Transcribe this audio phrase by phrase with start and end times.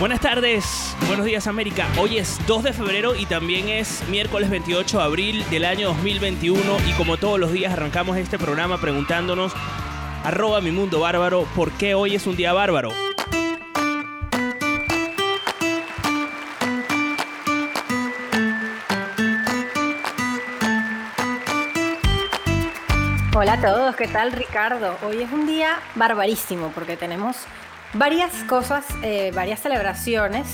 [0.00, 1.88] Buenas tardes, buenos días América.
[1.98, 6.60] Hoy es 2 de febrero y también es miércoles 28 de abril del año 2021
[6.88, 9.52] y como todos los días arrancamos este programa preguntándonos
[10.22, 12.92] arroba mi mundo bárbaro, ¿por qué hoy es un día bárbaro?
[23.34, 24.96] Hola a todos, ¿qué tal Ricardo?
[25.04, 27.36] Hoy es un día barbarísimo porque tenemos
[27.94, 30.46] varias cosas, eh, varias celebraciones,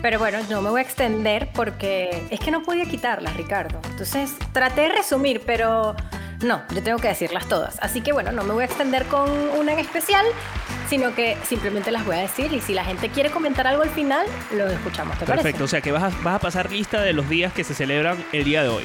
[0.00, 3.80] pero bueno, no me voy a extender porque es que no podía quitarlas, Ricardo.
[3.90, 5.94] Entonces traté de resumir, pero
[6.42, 7.78] no, yo tengo que decirlas todas.
[7.80, 10.26] Así que bueno, no me voy a extender con una en especial,
[10.88, 13.90] sino que simplemente las voy a decir y si la gente quiere comentar algo al
[13.90, 15.16] final, lo escuchamos.
[15.18, 17.74] ¿te Perfecto, o sea que vas vas a pasar lista de los días que se
[17.74, 18.84] celebran el día de hoy.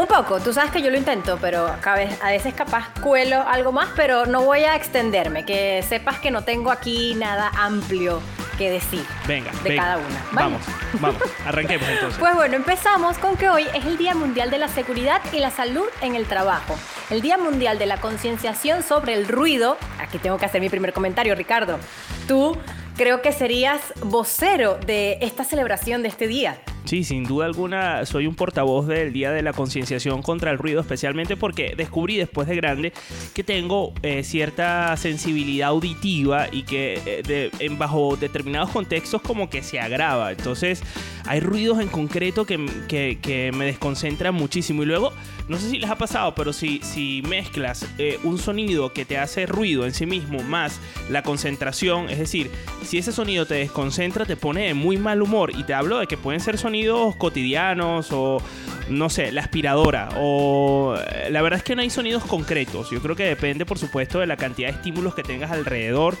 [0.00, 3.90] Un poco, tú sabes que yo lo intento, pero a veces capaz cuelo algo más,
[3.94, 8.22] pero no voy a extenderme, que sepas que no tengo aquí nada amplio
[8.56, 10.24] que decir venga, de cada una.
[10.32, 10.62] Vamos,
[11.00, 12.18] vamos, arranquemos entonces.
[12.18, 15.50] Pues bueno, empezamos con que hoy es el Día Mundial de la Seguridad y la
[15.50, 16.78] Salud en el Trabajo,
[17.10, 19.76] el Día Mundial de la Concienciación sobre el Ruido.
[19.98, 21.78] Aquí tengo que hacer mi primer comentario, Ricardo.
[22.26, 22.56] Tú
[22.96, 26.56] creo que serías vocero de esta celebración de este día.
[26.84, 30.80] Sí, sin duda alguna soy un portavoz del Día de la Concienciación contra el Ruido,
[30.80, 32.92] especialmente porque descubrí después de grande
[33.34, 39.62] que tengo eh, cierta sensibilidad auditiva y que eh, en bajo determinados contextos como que
[39.62, 40.32] se agrava.
[40.32, 40.82] Entonces
[41.26, 42.58] hay ruidos en concreto que,
[42.88, 44.82] que, me desconcentran muchísimo.
[44.82, 45.12] Y luego,
[45.48, 49.18] no sé si les ha pasado, pero si, si mezclas eh, un sonido que te
[49.18, 52.50] hace ruido en sí mismo más la concentración, es decir,
[52.84, 55.52] si ese sonido te desconcentra, te pone de muy mal humor.
[55.56, 56.69] Y te hablo de que pueden ser sonidos
[57.18, 58.42] cotidianos o
[58.88, 62.90] no sé, la aspiradora o eh, la verdad es que no hay sonidos concretos.
[62.90, 66.16] Yo creo que depende por supuesto de la cantidad de estímulos que tengas alrededor.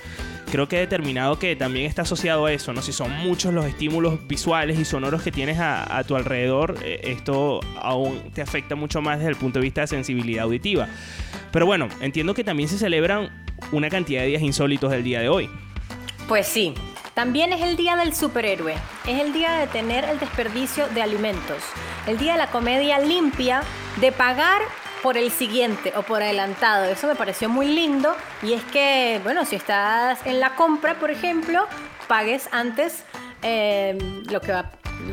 [0.50, 2.82] Creo que he determinado que también está asociado a eso, ¿no?
[2.82, 7.60] Si son muchos los estímulos visuales y sonoros que tienes a, tu alrededor, eh, esto
[7.80, 10.88] aún te afecta mucho más desde el punto de vista de sensibilidad auditiva.
[11.52, 13.30] Pero bueno, entiendo que también se celebran
[13.70, 15.48] una cantidad de días insólitos del día de hoy.
[16.26, 16.74] Pues sí,
[17.14, 18.74] también es el día del superhéroe,
[19.06, 21.62] es el día de tener el desperdicio de alimentos,
[22.06, 23.62] el día de la comedia limpia,
[24.00, 24.62] de pagar
[25.02, 26.84] por el siguiente o por adelantado.
[26.84, 31.10] Eso me pareció muy lindo y es que, bueno, si estás en la compra, por
[31.10, 31.66] ejemplo,
[32.06, 33.04] pagues antes
[33.42, 33.98] eh,
[34.30, 34.70] lo que va,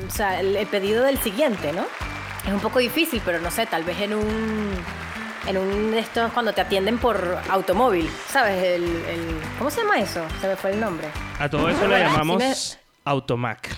[0.08, 1.84] o sea, el pedido del siguiente, ¿no?
[2.46, 4.78] Es un poco difícil, pero no sé, tal vez en un
[5.48, 8.64] en un de estos cuando te atienden por automóvil, ¿sabes?
[8.64, 10.22] El, ¿Cómo se llama eso?
[10.42, 11.08] Se me fue el nombre.
[11.40, 13.70] A todo eso le llamamos Automac.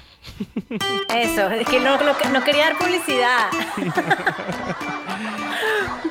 [1.13, 3.49] Eso, es que no, no, quería dar publicidad.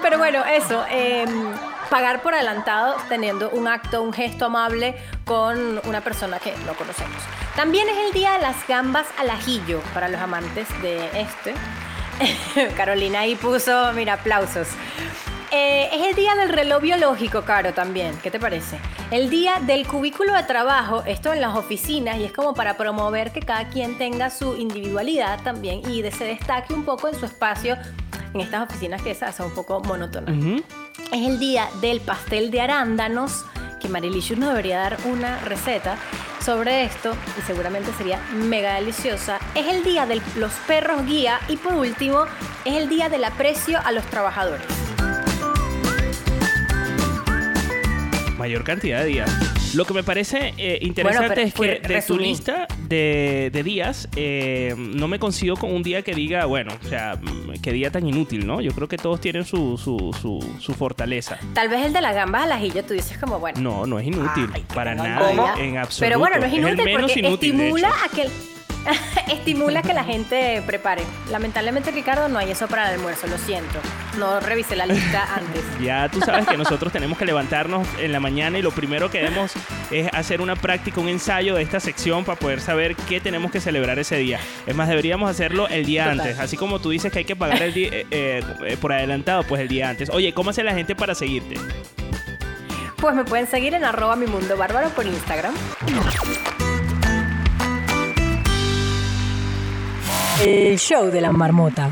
[0.02, 0.84] Pero bueno, eso.
[0.90, 1.52] Em,
[1.90, 4.94] pagar por adelantado teniendo un acto, un gesto amable
[5.24, 7.22] con una persona que no conocemos.
[7.56, 11.54] También es el día de las gambas al ajillo para los amantes de este.
[12.76, 14.68] Carolina ahí puso, mira, aplausos.
[15.50, 18.18] Eh, es el día del reloj biológico, Caro, también.
[18.22, 18.78] ¿Qué te parece?
[19.10, 23.32] El día del cubículo de trabajo, esto en las oficinas, y es como para promover
[23.32, 27.24] que cada quien tenga su individualidad también y de se destaque un poco en su
[27.24, 27.78] espacio
[28.34, 30.62] en estas oficinas que se hacen un poco monótonas.
[31.12, 33.46] Es el día del pastel de arándanos,
[33.80, 35.96] que Marilicious nos debería dar una receta
[36.44, 39.38] sobre esto y seguramente sería mega deliciosa.
[39.54, 42.24] Es el día de los perros guía y por último
[42.64, 44.66] es el día del aprecio a los trabajadores.
[48.38, 49.74] Mayor cantidad de días.
[49.74, 55.08] Lo que me parece eh, interesante es que de tu lista de, días, eh, no
[55.08, 57.20] me consigo con un día que diga, bueno, o sea,
[57.62, 58.60] qué día tan inútil, ¿no?
[58.62, 61.38] Yo creo que todos tienen su, su, su, su fortaleza.
[61.52, 63.60] Tal vez el de las gambas al ajillo, tú dices como, bueno.
[63.60, 64.48] No, no es inútil.
[64.74, 66.00] para nada, en absoluto.
[66.00, 68.28] Pero bueno, no es inútil menos porque inútil, estimula a que
[69.32, 71.02] estimula que la gente prepare.
[71.30, 73.78] Lamentablemente, Ricardo, no hay eso para el almuerzo, lo siento.
[74.16, 75.62] No revisé la lista antes.
[75.80, 79.18] Ya tú sabes que nosotros tenemos que levantarnos en la mañana y lo primero que
[79.18, 79.52] debemos
[79.90, 83.60] es hacer una práctica, un ensayo de esta sección para poder saber qué tenemos que
[83.60, 84.40] celebrar ese día.
[84.66, 86.38] Es más, deberíamos hacerlo el día antes.
[86.38, 89.60] Así como tú dices que hay que pagar el día, eh, eh, por adelantado, pues
[89.60, 90.10] el día antes.
[90.10, 91.56] Oye, ¿cómo hace la gente para seguirte?
[93.00, 95.54] Pues me pueden seguir en arroba mi mundo bárbaro por Instagram.
[100.44, 101.90] El show de la marmota.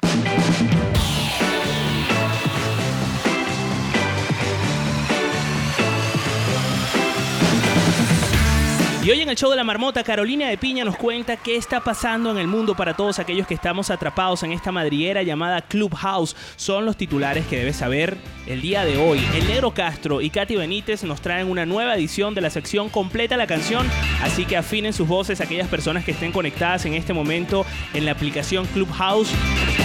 [9.06, 11.79] Y hoy en el show de la marmota, Carolina de Piña nos cuenta qué está
[11.79, 16.35] pasando en el mundo para todos aquellos que estamos atrapados en esta madriguera llamada Clubhouse.
[16.56, 18.17] Son los titulares que debes saber
[18.49, 19.25] el día de hoy.
[19.37, 23.37] El Negro Castro y Katy Benítez nos traen una nueva edición de la sección Completa
[23.37, 23.88] la canción,
[24.23, 27.64] así que afinen sus voces aquellas personas que estén conectadas en este momento
[27.94, 29.31] en la aplicación Clubhouse,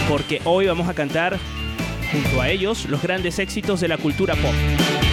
[0.10, 1.38] porque hoy vamos a cantar
[2.12, 5.11] junto a ellos los grandes éxitos de la cultura pop.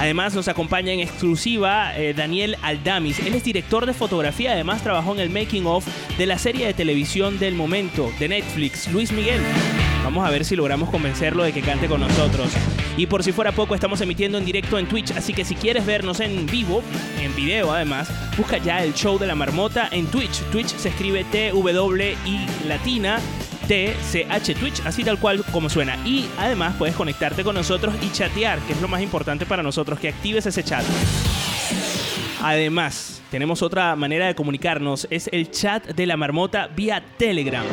[0.00, 3.18] Además nos acompaña en exclusiva eh, Daniel Aldamis.
[3.18, 5.86] Él es director de fotografía, además trabajó en el making of
[6.16, 9.42] de la serie de televisión del momento de Netflix, Luis Miguel.
[10.02, 12.50] Vamos a ver si logramos convencerlo de que cante con nosotros.
[12.96, 15.84] Y por si fuera poco, estamos emitiendo en directo en Twitch, así que si quieres
[15.84, 16.82] vernos en vivo,
[17.20, 20.40] en video además, busca ya el show de la marmota en Twitch.
[20.50, 23.20] Twitch se escribe T-W-I latina
[23.70, 25.96] TCH Twitch, así tal cual como suena.
[26.04, 30.00] Y además puedes conectarte con nosotros y chatear, que es lo más importante para nosotros,
[30.00, 30.84] que actives ese chat.
[32.42, 37.64] Además, tenemos otra manera de comunicarnos, es el chat de la marmota vía Telegram.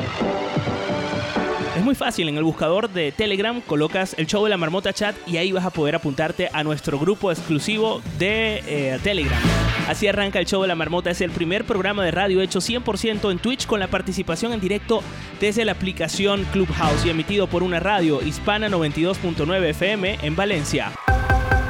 [1.87, 5.37] Muy fácil, en el buscador de Telegram colocas el show de la marmota chat y
[5.37, 9.39] ahí vas a poder apuntarte a nuestro grupo exclusivo de eh, Telegram.
[9.87, 13.31] Así arranca el show de la marmota, es el primer programa de radio hecho 100%
[13.31, 15.01] en Twitch con la participación en directo
[15.39, 20.91] desde la aplicación Clubhouse y emitido por una radio hispana 92.9 FM en Valencia.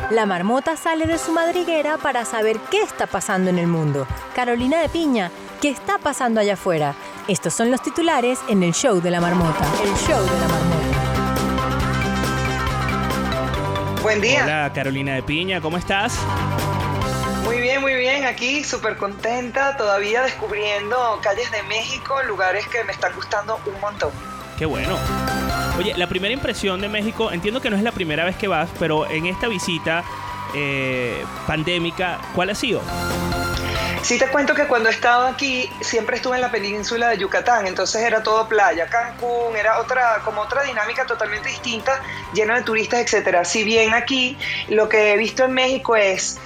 [0.09, 4.07] La marmota sale de su madriguera para saber qué está pasando en el mundo.
[4.33, 5.29] Carolina de Piña,
[5.61, 6.95] ¿qué está pasando allá afuera?
[7.27, 9.65] Estos son los titulares en el show de la marmota.
[9.83, 10.77] El show de la marmota.
[14.01, 14.43] Buen día.
[14.43, 16.17] Hola Carolina de Piña, ¿cómo estás?
[17.43, 18.25] Muy bien, muy bien.
[18.25, 24.11] Aquí súper contenta, todavía descubriendo calles de México, lugares que me están gustando un montón.
[24.57, 24.97] Qué bueno.
[25.77, 28.69] Oye, la primera impresión de México, entiendo que no es la primera vez que vas,
[28.79, 30.03] pero en esta visita
[30.55, 32.81] eh, pandémica, ¿cuál ha sido?
[34.07, 37.67] Sí te cuento que cuando he estado aquí siempre estuve en la península de Yucatán,
[37.67, 42.01] entonces era todo playa, Cancún, era otra como otra dinámica totalmente distinta,
[42.33, 43.43] llena de turistas, etcétera.
[43.43, 44.37] Si bien aquí
[44.69, 46.39] lo que he visto en México es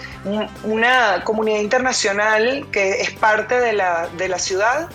[0.63, 4.89] una comunidad internacional que es parte de la, de la ciudad,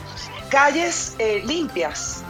[0.48, 2.22] calles eh, limpias.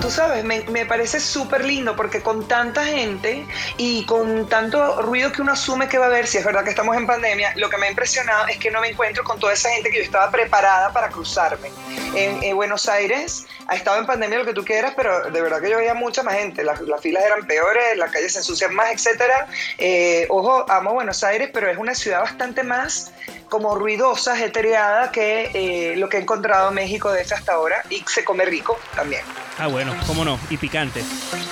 [0.00, 3.46] Tú sabes, me, me parece súper lindo porque con tanta gente
[3.76, 6.70] y con tanto ruido que uno asume que va a haber, si es verdad que
[6.70, 9.52] estamos en pandemia, lo que me ha impresionado es que no me encuentro con toda
[9.52, 11.70] esa gente que yo estaba preparada para cruzarme.
[12.14, 15.70] En, Buenos Aires ha estado en pandemia lo que tú quieras, pero de verdad que
[15.70, 16.64] yo veía mucha más gente.
[16.64, 19.46] Las, filas eran peores, las calles se ensucian más, etcétera.
[19.78, 23.12] Eh, ojo, amo Buenos Aires, pero es una ciudad bastante más
[23.50, 28.02] como ruidosa, jetereada que eh, lo que he encontrado en México desde hasta ahora y
[28.06, 29.22] se come rico también.
[29.58, 31.02] Ah, bueno, cómo no, y picante.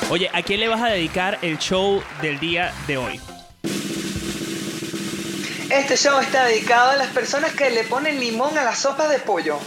[0.09, 3.21] Oye, ¿a quién le vas a dedicar el show del día de hoy?
[5.71, 9.19] Este show está dedicado a las personas que le ponen limón a la sopa de
[9.19, 9.59] pollo.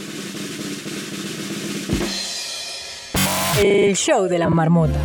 [3.60, 4.98] El show de la marmota.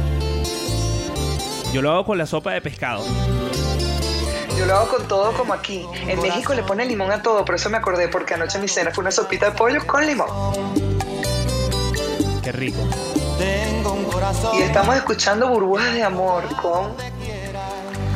[1.75, 3.05] Yo lo hago con la sopa de pescado.
[4.57, 5.87] Yo lo hago con todo como aquí.
[6.07, 8.91] En México le ponen limón a todo, por eso me acordé, porque anoche mi cena
[8.91, 10.29] fue una sopita de pollo con limón.
[12.43, 12.79] Qué rico.
[14.55, 16.95] Y estamos escuchando Burbujas de Amor con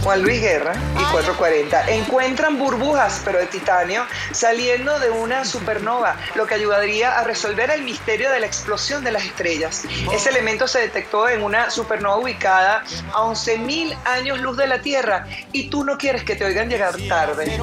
[0.02, 6.46] Juan Luis Guerra y 440 encuentran burbujas, pero de titanio, saliendo de una supernova, lo
[6.46, 9.84] que ayudaría a resolver el misterio de la explosión de las estrellas.
[10.12, 15.26] Ese elemento se detectó en una supernova ubicada a 11.000 años luz de la Tierra
[15.52, 17.60] y tú no quieres que te oigan llegar tarde.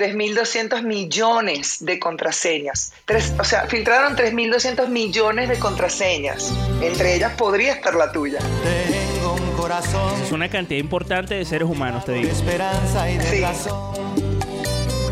[0.00, 2.92] 3.200 millones de contraseñas.
[3.38, 6.52] o sea, filtraron 3.200 millones de contraseñas.
[6.82, 8.38] Entre ellas podría estar la tuya.
[9.56, 10.22] corazón.
[10.22, 12.30] Es una cantidad importante de seres humanos, te De digo.
[12.30, 13.40] esperanza y de Sí.
[13.40, 13.92] razón.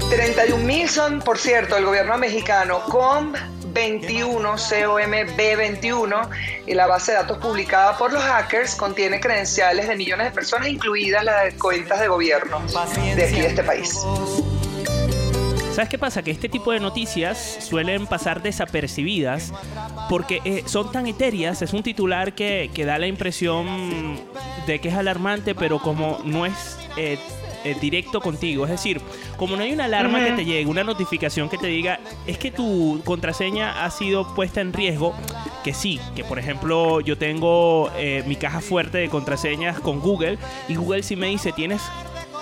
[0.09, 3.33] 31 mil son, por cierto, el gobierno mexicano con
[3.73, 6.31] 21, COMB21,
[6.67, 10.69] y la base de datos publicada por los hackers contiene credenciales de millones de personas,
[10.69, 12.61] incluidas las de cuentas de gobierno
[13.17, 13.99] de aquí de este país.
[15.77, 16.23] ¿Sabes qué pasa?
[16.23, 19.53] Que este tipo de noticias suelen pasar desapercibidas
[20.09, 24.17] porque eh, son tan etéreas, es un titular que, que da la impresión
[24.67, 27.19] de que es alarmante, pero como no es eh,
[27.67, 29.03] eh, directo contigo, es decir,
[29.37, 32.51] como no hay una alarma que te llegue, una notificación que te diga, es que
[32.51, 35.13] tu contraseña ha sido puesta en riesgo,
[35.63, 40.39] que sí, que por ejemplo yo tengo eh, mi caja fuerte de contraseñas con Google
[40.69, 41.83] y Google sí me dice, tienes...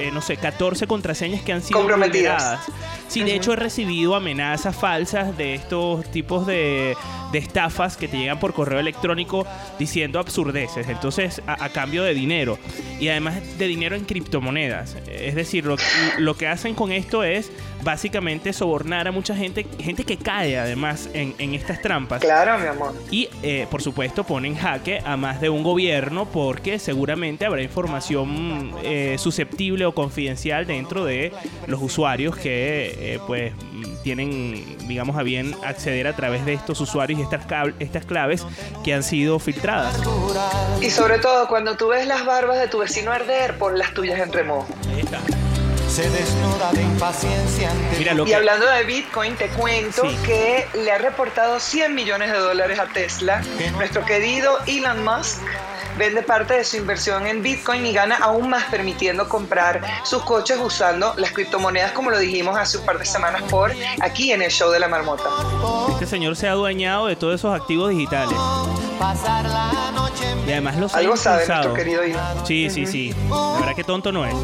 [0.01, 2.61] eh, no sé, 14 contraseñas que han sido Comprometidas.
[3.09, 6.97] Sí, de hecho he recibido amenazas falsas de estos tipos de,
[7.35, 9.45] de estafas que te llegan por correo electrónico
[9.77, 12.59] diciendo absurdeces, entonces a, a cambio de dinero
[13.01, 14.97] y además de dinero en criptomonedas.
[15.09, 15.77] Es decir, lo,
[16.19, 17.51] lo que hacen con esto es
[17.83, 22.21] básicamente sobornar a mucha gente, gente que cae además en, en estas trampas.
[22.21, 22.95] Claro, mi amor.
[23.11, 28.73] Y eh, por supuesto ponen jaque a más de un gobierno porque seguramente habrá información
[28.85, 31.33] eh, susceptible o confidencial dentro de
[31.67, 33.53] los usuarios que eh, pues
[34.05, 37.43] tienen digamos a bien acceder a través de estos usuarios y estas,
[37.81, 38.47] estas claves
[38.85, 39.97] que han sido filtradas.
[40.81, 44.21] Y sobre todo, cuando tú ves las barbas de tu vecino arder, pon las tuyas
[44.21, 44.69] en remojo.
[44.93, 45.19] Ahí está.
[45.89, 50.17] Se desnuda de impaciencia ante Mira lo Y que hablando de Bitcoin, te cuento Sí.
[50.25, 53.43] que le ha reportado 100 millones de dólares a Tesla.
[53.77, 55.39] Nuestro querido Elon Musk
[55.97, 60.59] vende parte de su inversión en Bitcoin y gana aún más permitiendo comprar sus coches
[60.63, 64.51] usando las criptomonedas como lo dijimos hace un par de semanas por aquí en el
[64.51, 65.25] show de la marmota.
[65.91, 68.37] este señor se ha adueñado de todos esos activos digitales
[68.99, 72.47] pasar la noche en y además los ha Algo sabe nuestro querido Elon.
[72.47, 73.15] Sí, sí, sí.
[73.29, 74.35] La verdad que tonto no es.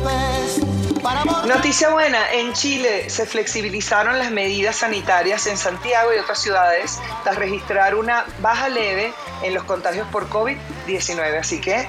[1.47, 7.37] Noticia buena, en Chile se flexibilizaron las medidas sanitarias en Santiago y otras ciudades tras
[7.37, 11.39] registrar una baja leve en los contagios por COVID-19.
[11.39, 11.89] Así que,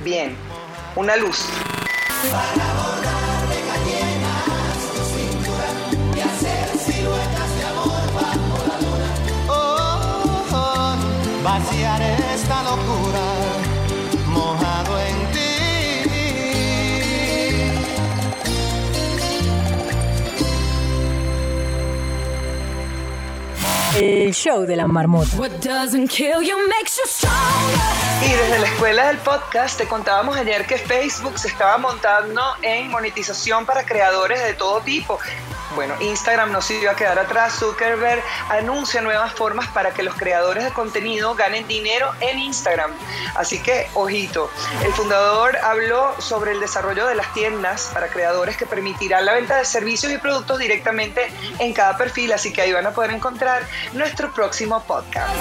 [0.00, 0.36] bien,
[0.94, 1.44] una luz.
[9.48, 10.96] Oh, oh,
[11.42, 13.31] vaciar esta locura
[23.94, 25.36] El show de la marmota.
[25.36, 28.22] What doesn't kill you makes you stronger.
[28.24, 32.90] Y desde la escuela del podcast te contábamos ayer que Facebook se estaba montando en
[32.90, 35.18] monetización para creadores de todo tipo.
[35.74, 37.54] Bueno, Instagram no se iba a quedar atrás.
[37.58, 42.90] Zuckerberg anuncia nuevas formas para que los creadores de contenido ganen dinero en Instagram.
[43.34, 44.50] Así que, ojito,
[44.84, 49.56] el fundador habló sobre el desarrollo de las tiendas para creadores que permitirán la venta
[49.56, 52.32] de servicios y productos directamente en cada perfil.
[52.34, 53.62] Así que ahí van a poder encontrar
[53.94, 55.34] nuestro próximo podcast.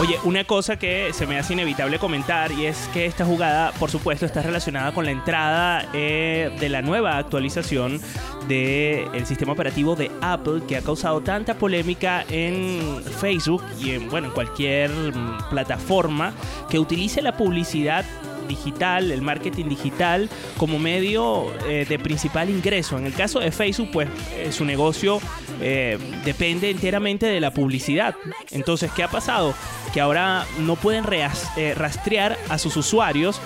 [0.00, 3.90] Oye, una cosa que se me hace inevitable comentar y es que esta jugada, por
[3.90, 8.00] supuesto, está relacionada con la entrada eh, de la nueva actualización
[8.48, 14.28] del sistema operativo de Apple que ha causado tanta polémica en Facebook y en, bueno,
[14.28, 16.32] en cualquier mm, plataforma
[16.68, 18.04] que utilice la publicidad
[18.50, 20.28] digital, el marketing digital
[20.58, 22.98] como medio eh, de principal ingreso.
[22.98, 25.20] En el caso de Facebook, pues eh, su negocio
[25.60, 28.14] eh, depende enteramente de la publicidad.
[28.50, 29.54] Entonces, ¿qué ha pasado?
[29.94, 33.40] Que ahora no pueden rastrear a sus usuarios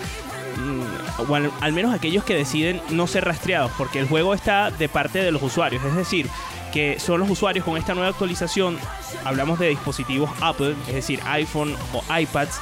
[0.56, 4.88] mm, o al menos aquellos que deciden no ser rastreados, porque el juego está de
[4.88, 6.28] parte de los usuarios, es decir,
[6.75, 8.76] que son los usuarios con esta nueva actualización,
[9.23, 12.59] hablamos de dispositivos Apple, es decir, iPhone o iPads,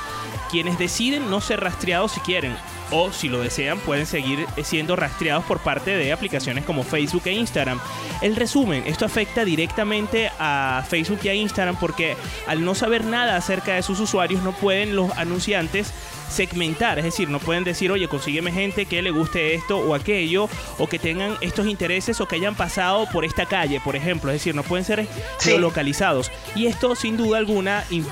[0.50, 2.54] quienes deciden no ser rastreados si quieren.
[2.90, 7.32] O si lo desean, pueden seguir siendo rastreados por parte de aplicaciones como Facebook e
[7.32, 7.80] Instagram.
[8.20, 12.14] El resumen, esto afecta directamente a Facebook y a Instagram porque
[12.46, 15.94] al no saber nada acerca de sus usuarios no pueden los anunciantes
[16.32, 20.48] segmentar, es decir, no pueden decir, oye, consígueme gente que le guste esto o aquello,
[20.78, 24.36] o que tengan estos intereses o que hayan pasado por esta calle, por ejemplo, es
[24.36, 25.06] decir, no pueden ser
[25.38, 25.50] Sí.
[25.50, 26.30] geolocalizados.
[26.56, 28.04] Y esto, sin duda alguna, im-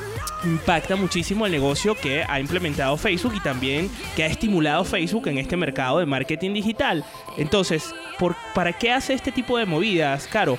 [0.44, 5.38] impacta muchísimo el negocio que ha implementado Facebook y también que ha estimulado Facebook en
[5.38, 7.04] este mercado de marketing digital.
[7.36, 10.58] Entonces, ¿por, ¿para qué hace este tipo de movidas, Caro?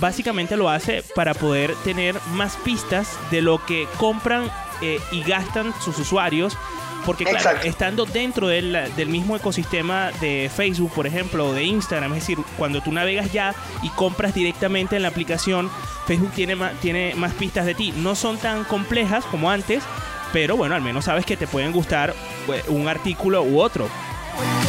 [0.00, 4.48] Básicamente lo hace para poder tener más pistas de lo que compran
[4.80, 6.56] eh, y gastan sus usuarios.
[7.08, 7.66] Porque claro, Exacto.
[7.66, 12.36] estando dentro del, del mismo ecosistema de Facebook, por ejemplo, o de Instagram, es decir,
[12.58, 15.70] cuando tú navegas ya y compras directamente en la aplicación,
[16.06, 17.94] Facebook tiene más, tiene más pistas de ti.
[17.96, 19.82] No son tan complejas como antes,
[20.34, 23.88] pero bueno, al menos sabes que te pueden gustar pues, un artículo u otro.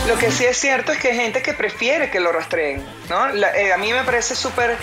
[0.08, 3.28] Lo que sí es cierto es que hay gente que prefiere que lo rastreen, ¿no?
[3.30, 4.78] La- eh, a mí me parece súper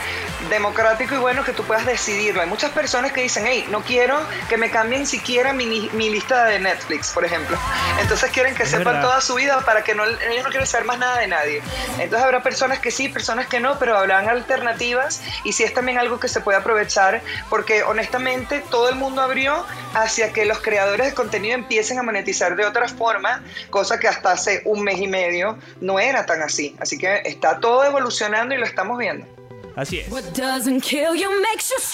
[0.50, 2.40] democrático y bueno que tú puedas decidirlo.
[2.42, 4.18] Hay muchas personas que dicen, hey, no quiero
[4.49, 7.56] que me cambien siquiera mi, li- mi lista de Netflix, por ejemplo.
[8.00, 9.02] Entonces quieren que Es sepan verdad.
[9.02, 11.62] toda su vida para que no, ellos no quieren saber más nada de nadie.
[11.99, 15.99] Entonces habrá personas que sí, personas que no, pero habrán alternativas y sí es también
[15.99, 19.64] algo que se puede aprovechar porque honestamente todo el mundo abrió
[19.95, 24.33] hacia que los creadores de contenido empiecen a monetizar de otra forma, cosa que hasta
[24.33, 26.76] hace un mes y medio no era tan así.
[26.80, 29.26] Así que está todo evolucionando y lo estamos viendo.
[29.75, 30.08] Así es.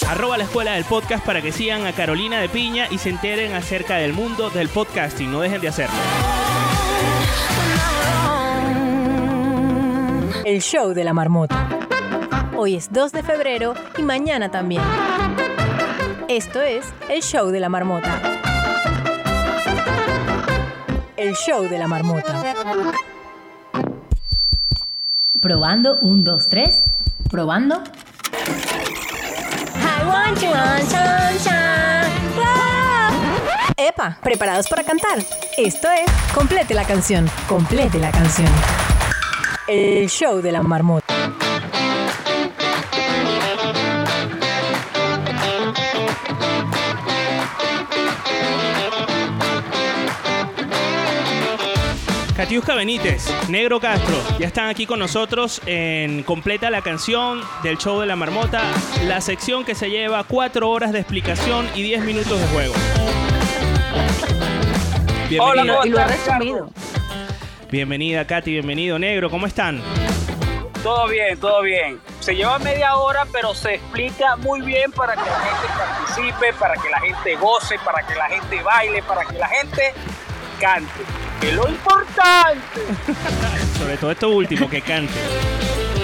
[0.06, 3.54] Arroba la escuela del podcast para que sigan a Carolina de Piña y se enteren
[3.54, 5.30] acerca del mundo del podcasting.
[5.30, 5.96] No dejen de hacerlo.
[10.44, 11.68] El show de la marmota.
[12.56, 14.82] Hoy es 2 de febrero y mañana también.
[16.28, 18.20] Esto es el show de la marmota.
[21.16, 23.11] El show de la marmota.
[25.42, 26.82] Probando, un, dos, tres.
[27.28, 27.82] Probando.
[29.74, 32.12] I want you on sunshine.
[33.76, 35.18] Epa, ¿preparados para cantar?
[35.58, 37.28] Esto es Complete la canción.
[37.48, 38.48] Complete la canción.
[39.66, 41.12] El show de la marmota.
[52.52, 57.98] Katiuska Benítez, Negro Castro, ya están aquí con nosotros en Completa la canción del show
[57.98, 58.60] de la marmota,
[59.06, 62.74] la sección que se lleva cuatro horas de explicación y 10 minutos de juego.
[65.30, 66.70] Bienvenida, ¿cómo Y lo he estás, resumido.
[67.70, 69.80] bienvenida Katy, bienvenido Negro, ¿cómo están?
[70.82, 72.00] Todo bien, todo bien.
[72.20, 76.74] Se lleva media hora, pero se explica muy bien para que la gente participe, para
[76.74, 79.94] que la gente goce, para que la gente baile, para que la gente
[80.60, 81.21] cante.
[81.42, 82.80] Es lo importante,
[83.78, 85.12] Sobre todo esto último, que cante.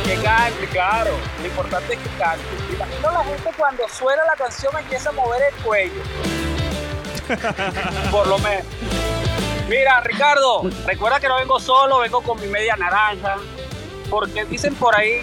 [0.04, 1.10] que cante, claro.
[1.40, 2.44] Lo importante es que cante.
[2.74, 6.02] Imagino la gente cuando suena la canción empieza a mover el cuello.
[8.10, 8.64] Por lo menos.
[9.68, 13.36] Mira, Ricardo, recuerda que no vengo solo, vengo con mi media naranja.
[14.10, 15.20] Porque dicen por ahí,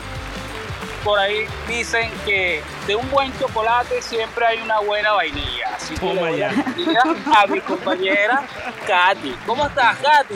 [1.04, 5.76] por ahí dicen que de un buen chocolate siempre hay una buena vainilla.
[5.76, 6.54] Así que Toma la ya.
[7.36, 8.44] a mi compañera
[8.88, 9.36] Katy.
[9.46, 10.36] ¿Cómo estás, Katy?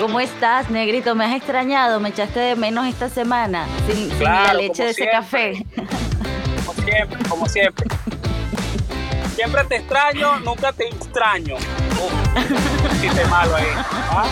[0.00, 1.14] ¿Cómo estás, negrito?
[1.14, 2.00] ¿Me has extrañado?
[2.00, 3.66] ¿Me echaste de menos esta semana?
[3.86, 5.18] Sin, la leche de ese siempre.
[5.20, 5.66] café.
[6.66, 7.86] Como siempre, como siempre.
[9.34, 11.56] Siempre te extraño, nunca te extraño.
[11.56, 13.66] Uf, chiste malo ahí.
[14.10, 14.24] ¿ah?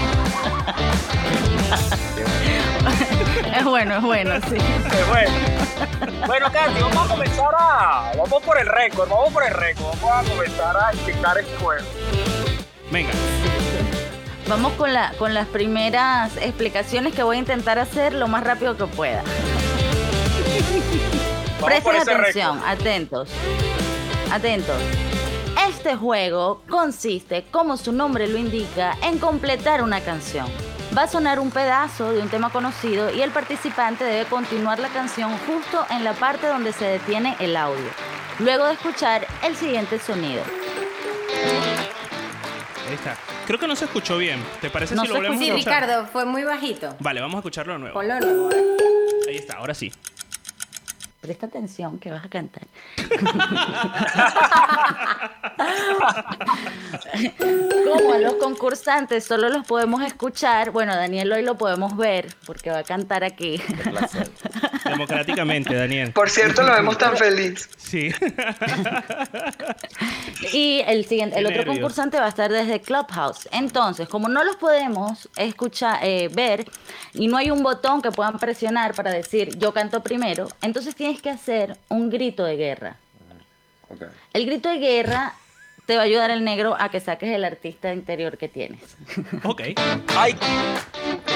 [3.56, 4.56] Es bueno, es bueno, sí.
[4.56, 5.30] Qué bueno.
[6.26, 8.12] Bueno, Katy, vamos a comenzar a.
[8.16, 9.96] Vamos por el récord, vamos por el récord.
[10.02, 11.84] Vamos a comenzar a explicar este juego.
[12.90, 13.10] Venga,
[14.48, 18.76] Vamos con, la, con las primeras explicaciones que voy a intentar hacer lo más rápido
[18.76, 19.22] que pueda.
[21.64, 22.70] Presten atención, récord.
[22.70, 23.28] atentos.
[24.30, 24.76] Atentos.
[25.68, 30.46] Este juego consiste, como su nombre lo indica, en completar una canción.
[30.96, 34.88] Va a sonar un pedazo de un tema conocido y el participante debe continuar la
[34.88, 37.84] canción justo en la parte donde se detiene el audio,
[38.38, 40.42] luego de escuchar el siguiente sonido.
[42.88, 43.16] ahí está.
[43.46, 44.42] Creo que no se escuchó bien.
[44.60, 45.82] ¿Te parece No si lo se volvemos Sí, a escuchar?
[45.82, 46.96] Ricardo, fue muy bajito.
[46.98, 47.94] Vale, vamos a escucharlo de nuevo.
[47.94, 48.50] Ponlo de nuevo.
[49.28, 49.92] Ahí está, ahora sí.
[51.26, 52.62] Presta atención que vas a cantar.
[57.84, 62.70] Como a los concursantes solo los podemos escuchar, bueno, Daniel hoy lo podemos ver porque
[62.70, 63.60] va a cantar aquí.
[64.84, 66.12] Democráticamente, Daniel.
[66.12, 67.68] Por cierto, lo vemos tan feliz.
[67.76, 68.12] Sí.
[70.52, 71.76] Y el siguiente, el Qué otro nervios.
[71.76, 73.48] concursante va a estar desde Clubhouse.
[73.52, 76.66] Entonces, como no los podemos escuchar, eh, ver
[77.14, 81.20] y no hay un botón que puedan presionar para decir yo canto primero, entonces tienes
[81.22, 82.96] que hacer un grito de guerra.
[84.32, 85.34] El grito de guerra
[85.86, 88.96] te va a ayudar el negro a que saques el artista interior que tienes.
[89.44, 89.62] ok.
[90.16, 90.36] Hay,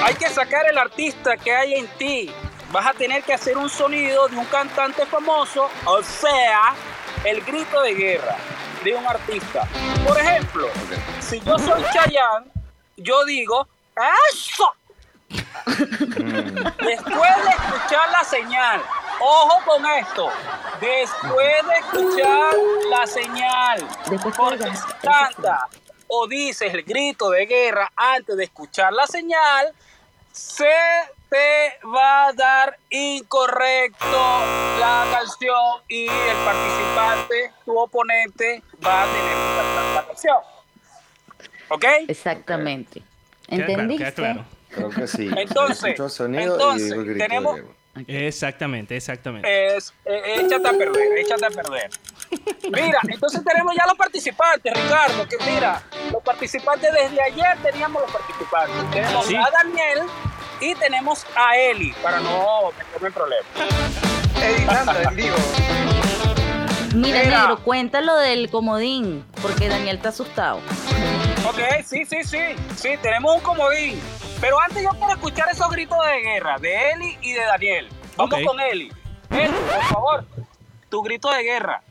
[0.03, 2.29] hay que sacar el artista que hay en ti.
[2.71, 6.73] Vas a tener que hacer un sonido de un cantante famoso, o sea,
[7.25, 8.37] el grito de guerra
[8.83, 9.67] de un artista.
[10.05, 10.67] Por ejemplo,
[11.19, 12.47] si yo soy Chayanne,
[12.97, 13.67] yo digo,
[14.33, 14.73] ¡Eso!
[15.77, 18.81] Después de escuchar la señal,
[19.19, 20.29] ojo con esto,
[20.79, 22.53] después de escuchar
[22.89, 25.67] la señal, Después porque si canta
[26.07, 29.73] o dices el grito de guerra antes de escuchar la señal,
[30.31, 30.65] se
[31.29, 34.45] te va a dar incorrecto
[34.79, 40.37] la canción y el participante, tu oponente, va a tener que cantar la canción.
[41.69, 41.85] ¿Ok?
[42.09, 43.01] Exactamente.
[43.47, 44.03] Queda claro, ¿Entendiste?
[44.03, 44.45] queda claro.
[44.73, 45.29] Creo que sí.
[45.37, 47.59] Entonces, entonces, tenemos-.
[48.07, 49.75] Exactamente, exactamente.
[49.75, 51.89] Es, eh, échate a perder, échate a perder.
[52.71, 58.11] Mira, entonces tenemos ya los participantes, Ricardo, que mira, los participantes desde ayer teníamos los
[58.11, 58.91] participantes.
[58.91, 59.35] Tenemos Sí.
[59.35, 59.99] a Daniel
[60.61, 63.45] y tenemos a Eli, para no meterme en problemas.
[64.41, 65.35] Editando en vivo.
[66.95, 67.39] Mira, Mira.
[67.39, 70.59] negro, cuéntalo del comodín, porque Daniel está asustado.
[71.45, 72.37] Ok, sí, sí, sí,
[72.77, 73.99] sí, tenemos un comodín.
[74.41, 77.89] Pero antes yo quiero escuchar esos gritos de guerra de Eli y de Daniel.
[78.17, 78.91] Vamos con Eli.
[79.29, 80.25] Eli, por favor,
[80.89, 81.83] tu grito de guerra.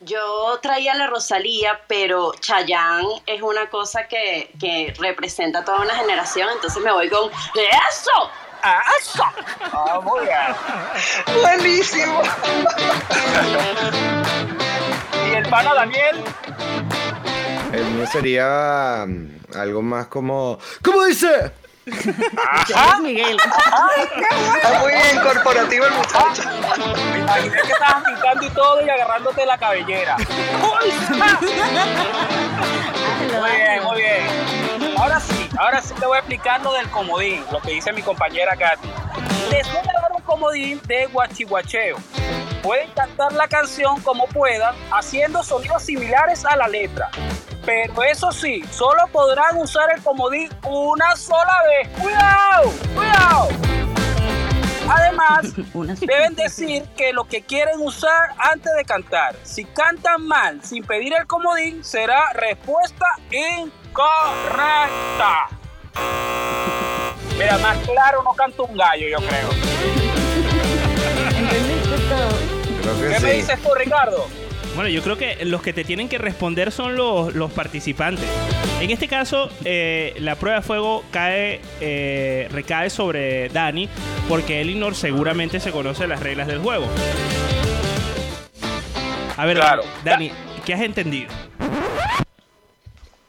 [0.00, 5.94] Yo traía la Rosalía, pero Chayanne es una cosa que, que representa a toda una
[5.94, 8.30] generación, entonces me voy con ¡Eso!
[8.64, 9.22] ¡Ah, eso!
[9.72, 11.40] Ah, muy bien.
[11.40, 12.22] Buenísimo.
[15.30, 16.24] Y el pana Daniel.
[17.72, 20.58] El mío sería mm, algo más como.
[20.82, 21.52] ¿Cómo dice?
[22.48, 23.00] Ajá.
[23.00, 23.36] Miguel.
[24.56, 26.42] Está muy bien corporativo el muchacho.
[27.12, 30.16] Me imaginé que estabas pintando y todo y agarrándote la cabellera.
[33.22, 34.96] Muy bien, muy bien.
[34.98, 38.02] Ahora sí, ahora sí te voy a explicar lo del comodín, lo que dice mi
[38.02, 38.88] compañera Katy.
[39.50, 41.96] Les voy a dar un comodín de guachihuacheo.
[42.62, 47.10] Pueden cantar la canción como puedan, haciendo sonidos similares a la letra.
[47.64, 51.88] Pero eso sí, solo podrán usar el comodín una sola vez.
[52.00, 52.72] ¡Cuidado!
[52.94, 53.48] ¡Cuidado!
[54.88, 55.52] Además,
[56.00, 59.36] Deben decir que lo que quieren usar antes de cantar.
[59.44, 65.46] Si cantan mal sin pedir el comodín, será respuesta incorrecta.
[67.38, 69.48] Mira, más claro no canto un gallo, yo creo.
[72.82, 73.24] Creo que ¿Qué sí.
[73.24, 74.26] me dices tú, Ricardo?
[74.74, 78.24] Bueno, yo creo que los que te tienen que responder son los, los participantes.
[78.80, 83.88] En este caso, eh, la prueba de fuego cae, eh, recae sobre Dani,
[84.28, 86.86] porque Elinor seguramente se conoce las reglas del juego.
[89.36, 89.82] A ver, Claro.
[90.04, 90.32] Dani,
[90.64, 91.28] ¿qué has entendido?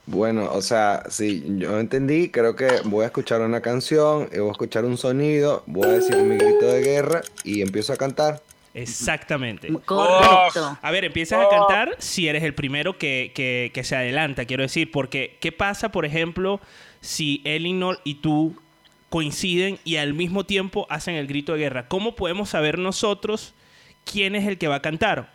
[0.05, 4.49] Bueno, o sea, si yo entendí, creo que voy a escuchar una canción, y voy
[4.49, 8.41] a escuchar un sonido, voy a decir mi grito de guerra y empiezo a cantar.
[8.73, 9.71] Exactamente.
[9.85, 10.77] Correcto.
[10.81, 14.63] A ver, empiezas a cantar si eres el primero que, que- que se adelanta, quiero
[14.63, 16.59] decir, porque ¿qué pasa, por ejemplo,
[17.01, 18.55] si Elinor y tú
[19.09, 21.87] coinciden y al mismo tiempo hacen el grito de guerra?
[21.87, 23.53] ¿Cómo podemos saber nosotros
[24.11, 25.31] quién es el que va a cantar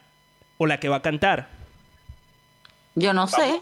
[0.57, 1.58] o la que va a cantar?
[2.99, 3.61] Yo no sé.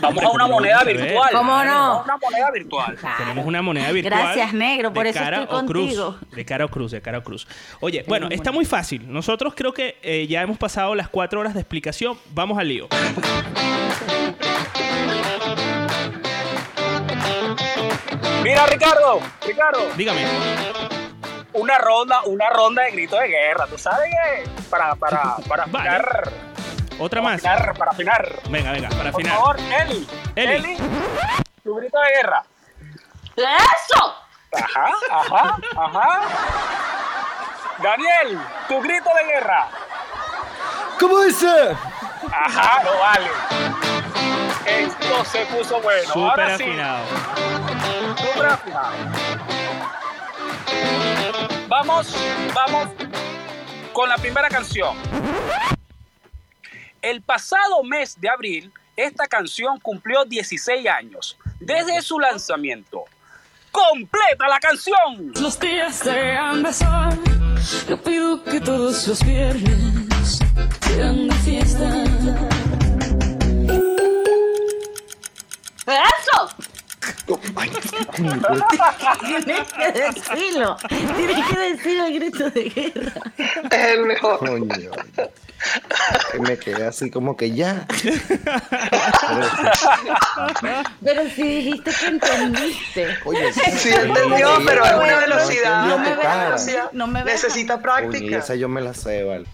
[0.00, 1.30] Vamos a una moneda virtual.
[1.32, 1.72] ¿Cómo no?
[1.74, 2.98] Vamos a Una moneda virtual.
[3.18, 4.20] Tenemos una moneda virtual.
[4.22, 5.82] Gracias, negro, por de eso cara estoy o cruz.
[5.96, 6.16] contigo.
[6.34, 7.46] De cara o cruz, de cara o cruz.
[7.80, 9.10] Oye, bueno, está muy fácil.
[9.12, 12.18] Nosotros creo que eh, ya hemos pasado las cuatro horas de explicación.
[12.32, 12.88] Vamos al lío.
[18.42, 20.24] Mira, Ricardo, Ricardo, Dígame.
[21.54, 23.66] una ronda, una ronda de grito de guerra.
[23.66, 24.48] ¿Tú sabes qué?
[24.70, 25.88] Para, para, para Vale.
[25.88, 26.32] afinar.
[26.98, 27.44] Otra para más.
[27.44, 28.40] afinar, para afinar.
[28.48, 29.36] Venga, venga, para Por final.
[29.36, 30.08] favor, Eli.
[30.34, 30.54] Eli.
[30.54, 30.76] Eli.
[31.62, 32.42] tu grito de guerra.
[33.36, 34.14] ¡Eso!
[34.52, 36.20] Ajá, ajá, ajá.
[37.82, 39.68] Daniel, tu grito de guerra.
[40.98, 41.76] ¿Cómo dice?
[42.32, 43.30] Ajá, no vale.
[44.64, 46.12] Esto se puso bueno.
[46.12, 47.04] Súper Ahora sí, afinado.
[48.16, 48.92] súper afinado.
[51.68, 52.16] Vamos,
[52.54, 52.88] vamos
[53.92, 54.96] con la primera canción.
[57.02, 63.04] El pasado mes de abril, esta canción cumplió 16 años desde su lanzamiento.
[63.70, 65.32] ¡Completa la canción!
[65.40, 67.18] Los días de sol.
[67.88, 70.38] Yo pido que todos los viernes
[70.80, 72.04] sean de fiesta.
[75.86, 76.55] ¡Eso!
[79.26, 80.76] Tienes que decirlo.
[80.88, 83.12] Tienes que decir el grito de guerra.
[83.70, 84.38] Es el mejor.
[84.38, 84.90] Coño.
[86.40, 87.86] Me quedé así como que ya.
[91.02, 93.16] Pero si dijiste que entendiste.
[93.24, 95.86] Oye, Sí entendió, pero es una velocidad.
[95.86, 96.90] No me velocidad.
[96.92, 97.24] no me.
[97.24, 98.38] Necesita Oye, práctica.
[98.38, 99.46] esa yo me la sé, vale.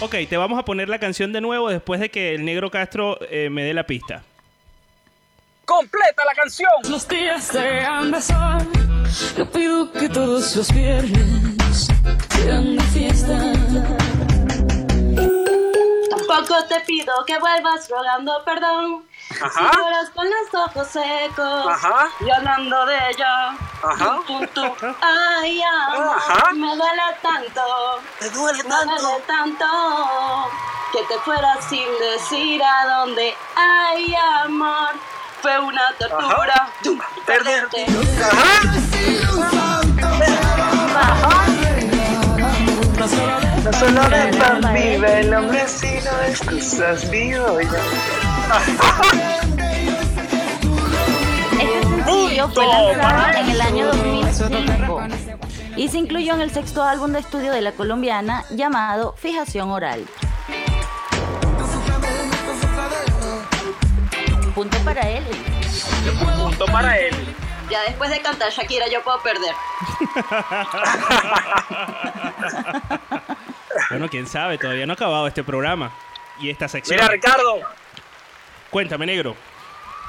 [0.00, 3.18] Ok, te vamos a poner la canción de nuevo después de que el negro Castro
[3.30, 4.22] eh, me dé la pista.
[5.64, 6.70] ¡Completa la canción!
[6.88, 8.68] Los días de sol.
[9.36, 11.88] Yo pido que todos los viernes
[12.30, 13.38] sean de fiesta.
[16.10, 19.04] Tampoco te pido que vuelvas rogando perdón.
[19.40, 19.70] Ajá.
[19.72, 22.08] Si lloras con los ojos secos Ajá.
[22.20, 23.48] y hablando de ella.
[23.82, 24.20] Ajá.
[25.00, 26.52] Ay, amor, Ajá.
[26.52, 27.62] me duele tanto.
[28.18, 29.64] Te duele Me duele tanto
[30.92, 33.34] que te fueras sin decir a dónde.
[33.56, 34.90] Ay, amor,
[35.44, 36.70] fue una tortura.
[37.26, 37.84] Perderte.
[43.62, 47.60] No solo de pan vive el hombre, sino de excusas vivo.
[47.60, 47.76] Este
[51.82, 53.90] sencillo fue lanzado en el año
[54.26, 54.48] eso.
[54.48, 55.02] 2005
[55.76, 60.06] y se incluyó en el sexto álbum de estudio de la colombiana llamado Fijación Oral.
[64.54, 65.24] Punto para él.
[66.36, 67.14] Punto para él.
[67.70, 69.54] Ya después de cantar Shakira yo puedo perder.
[73.90, 75.92] Bueno, quién sabe, todavía no ha acabado este programa
[76.38, 76.96] y esta sección.
[76.96, 77.60] Mira, Ricardo,
[78.70, 79.36] Cuéntame, negro.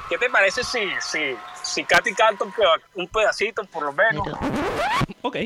[0.08, 4.26] ¿qué te parece si, si, si Katy canta un peda- un pedacito por lo menos?
[5.22, 5.36] Ok.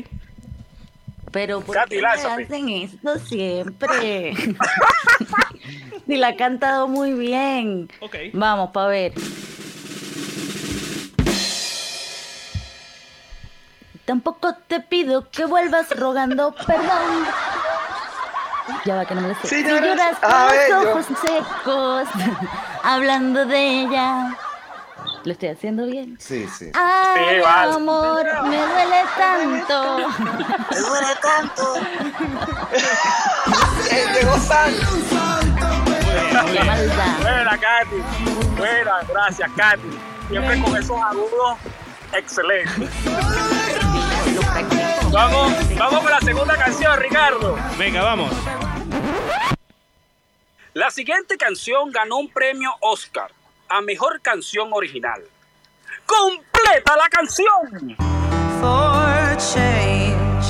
[1.31, 4.33] Pero ¿por Katy, qué me hacen esto siempre?
[6.05, 7.89] si la ha cantado muy bien.
[8.01, 8.15] Ok.
[8.33, 9.13] Vamos, pa' ver.
[14.05, 17.25] Tampoco te pido que vuelvas rogando perdón.
[18.85, 19.47] Ya va que no me lo sé.
[19.47, 22.07] Si Si lloras- con los ojos secos,
[22.83, 24.37] hablando de ella.
[25.23, 26.17] ¿Lo estoy haciendo bien?
[26.19, 26.71] Sí, sí.
[26.73, 27.73] Ay, vale.
[27.73, 29.97] amor, me duele tanto.
[30.71, 31.75] Me duele tanto.
[34.13, 34.37] Llegó
[36.63, 37.19] maldad.
[37.21, 37.95] Buena, Katy.
[38.57, 39.89] Buena, gracias, Katy.
[40.29, 41.57] Siempre con esos agudos,
[42.13, 42.89] excelente.
[45.11, 47.57] Vamos, vamos con la segunda canción, Ricardo.
[47.77, 48.31] Venga, vamos.
[50.73, 53.29] La siguiente canción ganó un premio Oscar
[53.71, 55.21] a mejor canción original.
[56.05, 57.97] ¡Completa la canción!
[58.61, 60.45] for change.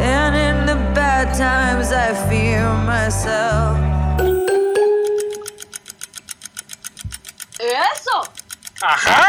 [0.00, 3.76] And in the bad times, I fear myself.
[7.58, 8.22] ¡Eso!
[8.80, 9.28] Ajá.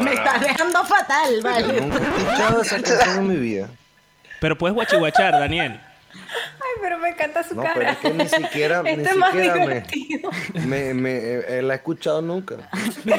[0.00, 1.80] Me estás dejando fatal, vale.
[1.80, 3.68] Nunca he escuchado esa canción en mi vida.
[4.40, 5.80] Pero puedes guachihuachar, Daniel.
[6.72, 7.74] Ay, pero me encanta su No, cara.
[7.74, 10.30] pero es que ni siquiera, ni Esto es más siquiera me, divertido.
[10.66, 11.18] me, me-
[11.58, 12.56] eh, la he escuchado nunca.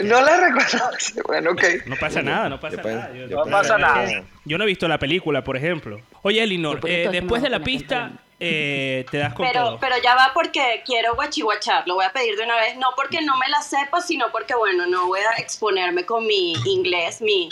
[0.00, 0.78] No la recuerdo.
[1.26, 1.62] Bueno, ok.
[1.86, 3.12] No pasa nada, no pasa Yo nada.
[3.14, 4.24] Yo, No pasa nada.
[4.44, 6.00] yo no he visto la película, por ejemplo.
[6.22, 9.78] Oye, Elinor, eh, después de la pista, eh, te das con Pero, todo.
[9.80, 13.22] pero ya va porque quiero guachihuachar, lo voy a pedir de una vez, no porque
[13.22, 17.48] no me la sepa, sino porque, bueno, no voy a exponerme con mi inglés, mi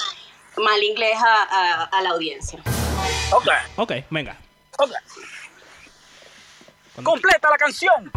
[0.57, 2.61] mal inglés a, a- a la audiencia.
[3.33, 4.37] Ok, Ok, venga.
[7.02, 8.10] Completa la canción.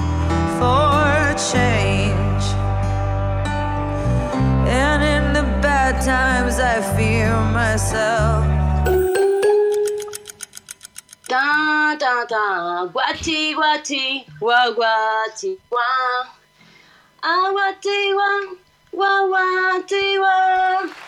[0.59, 2.45] For change.
[4.67, 8.45] And in the bad times, I fear myself.
[11.27, 15.83] Ta, ta, ta, guachi, guachi, gua, guachi, gua.
[17.21, 18.55] Ah, guachi, gua,
[18.93, 21.06] gua, guachi, gua.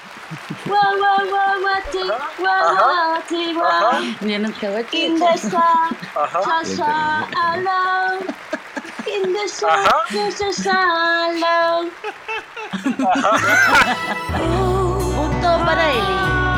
[4.22, 6.40] Yo no te voy a In the sun, Ajá.
[6.44, 8.28] sha, sha, alone.
[9.08, 9.98] In the sun, Ajá.
[10.12, 10.80] sha, sha, sha,
[11.30, 11.92] alone.
[15.16, 16.49] Punto para Eli.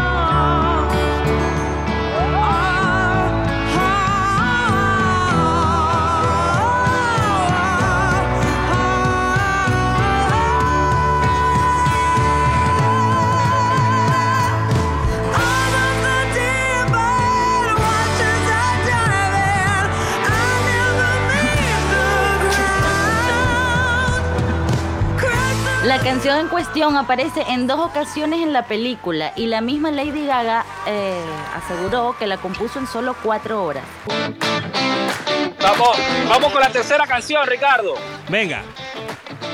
[26.22, 30.64] Canción en cuestión aparece en dos ocasiones en la película y la misma Lady Gaga
[30.86, 31.20] eh,
[31.56, 33.84] aseguró que la compuso en solo cuatro horas.
[35.60, 35.98] Vamos,
[36.30, 37.96] vamos con la tercera canción, Ricardo.
[38.30, 38.62] Venga.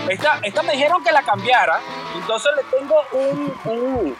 [0.09, 1.79] Esta, esta me dijeron que la cambiara,
[2.13, 4.17] entonces le tengo un, un,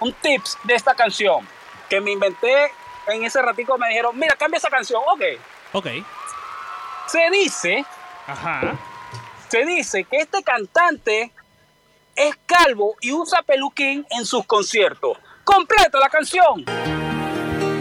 [0.00, 1.48] un tips de esta canción
[1.88, 2.70] que me inventé
[3.06, 3.78] en ese ratico.
[3.78, 5.00] Me dijeron, mira, cambia esa canción.
[5.06, 5.22] Ok.
[5.72, 5.86] Ok.
[7.06, 7.82] Se dice,
[8.26, 8.76] Ajá.
[9.50, 11.32] Se dice que este cantante
[12.14, 15.18] es calvo y usa peluquín en sus conciertos.
[15.42, 16.64] Completa la canción.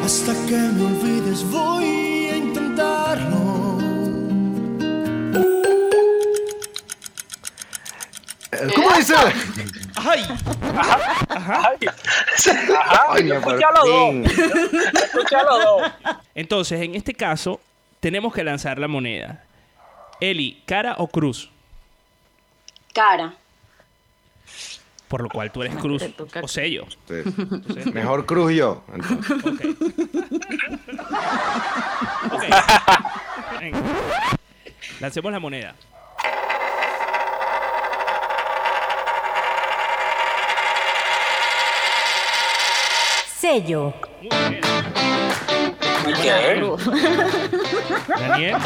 [0.04, 3.78] Hasta que me olvides voy a intentarlo.
[8.52, 9.14] Eh, ¿Cómo dice?
[9.96, 10.24] ¡Ay!
[11.30, 11.72] Ajá.
[13.10, 14.36] Ay, yo me escuché a los dos.
[14.94, 15.92] Yo escuché a los dos.
[16.34, 17.60] Entonces, en este caso,
[18.00, 19.44] tenemos que lanzar la moneda.
[20.20, 21.52] Eli, cara o cruz.
[22.94, 23.34] Cara.
[25.08, 26.04] Por lo cual tú eres cruz
[26.42, 26.86] o sello.
[27.08, 27.14] Sí.
[27.26, 28.84] Entonces, Mejor cruz yo.
[28.94, 29.32] entonces.
[29.46, 29.62] ok.
[32.32, 32.44] Ok.
[33.60, 33.80] Venga.
[35.00, 35.76] Lancemos la moneda.
[43.40, 43.94] Sello.
[44.22, 44.62] Muy bien.
[46.22, 46.30] ¿Qué?
[48.20, 48.58] Daniel,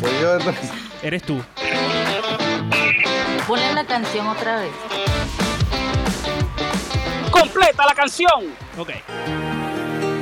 [0.00, 0.70] Soy yo entonces.
[1.02, 1.40] eres tú.
[3.48, 4.70] Ponle la canción otra vez.
[7.30, 8.54] Completa la canción.
[8.76, 8.90] Ok.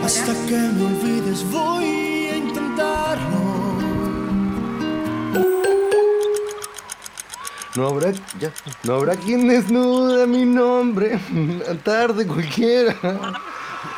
[0.05, 3.57] Hasta que me olvides voy a intentarlo.
[7.75, 8.53] No habrá, ya,
[8.85, 11.19] no habrá quien desnuda mi nombre.
[11.83, 12.95] Tarde cualquiera.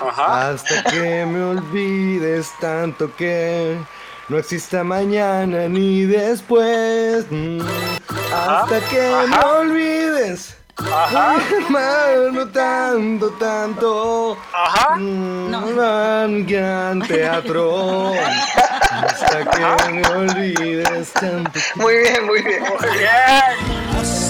[0.01, 0.53] Ajá.
[0.53, 3.77] Hasta que me olvides tanto que
[4.29, 7.25] no exista mañana ni después.
[8.33, 9.47] Hasta que me Ajá.
[9.61, 10.55] olvides.
[10.77, 11.37] Ajá.
[11.51, 14.37] Hermano, tanto, tanto.
[14.53, 14.97] Ajá.
[14.97, 15.67] No.
[15.69, 18.13] Gran, gran teatro.
[18.91, 21.59] Hasta que me olvides tanto.
[21.77, 22.63] Muy bien, muy bien.
[22.63, 24.28] Muy bien.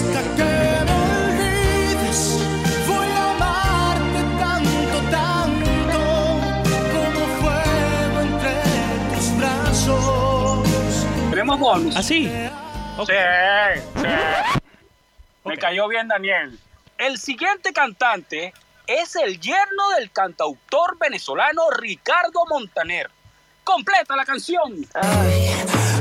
[11.49, 11.95] Tenemos bonus.
[11.95, 12.31] ¿Así?
[12.95, 13.09] Ok.
[13.09, 14.59] Sí, sí.
[15.45, 16.59] Me cayó bien Daniel.
[16.95, 18.53] El siguiente cantante
[18.85, 23.09] es el yerno del cantautor venezolano Ricardo Montaner.
[23.63, 24.85] Completa la canción.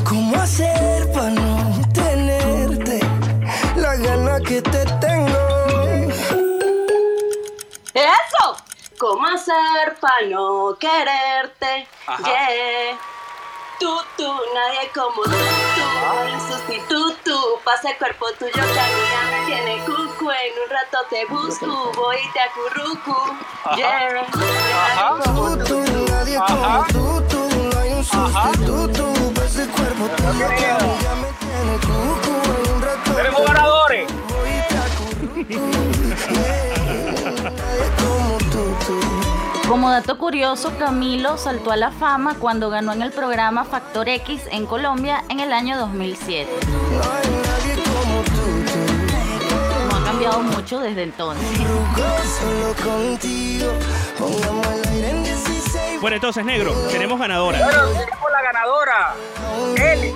[0.04, 3.00] ¿Cómo hacer para no tenerte
[3.76, 6.12] la gana que te tengo?
[7.94, 8.56] ¡Eso!
[8.98, 11.88] ¿Cómo hacer para no quererte?
[12.06, 12.22] Ajá.
[12.22, 13.17] Yeah.
[13.78, 15.36] Tú, tú, nadie como tú, tú,
[16.26, 20.70] el sustituto, pasa el cuerpo tuyo que a mí ya me tiene cucu, en un
[20.70, 23.36] rato te busco, voy y te acurruco,
[23.76, 25.10] yeah, Ajá.
[25.10, 26.06] nadie como Tú, tú.
[26.10, 29.04] nadie como tú, tú, no hay un sustituto.
[29.34, 32.34] Pa' ese cuerpo tuyo me tiene cucu.
[32.66, 34.06] En un rato Tenemos te ganadores.
[34.28, 35.68] voy y te acurruco.
[36.28, 39.27] Yeah, nadie como tú, tú.
[39.68, 44.42] Como dato curioso, Camilo saltó a la fama cuando ganó en el programa Factor X
[44.50, 46.50] en Colombia en el año 2007.
[49.90, 51.46] No ha cambiado mucho desde entonces.
[51.58, 53.70] Solo contigo,
[54.18, 56.00] pongamos el aire en 16.
[56.00, 57.62] Bueno, entonces, negro, tenemos ganadora.
[57.62, 59.14] Bueno, tenemos la ganadora,
[59.76, 60.14] Eli.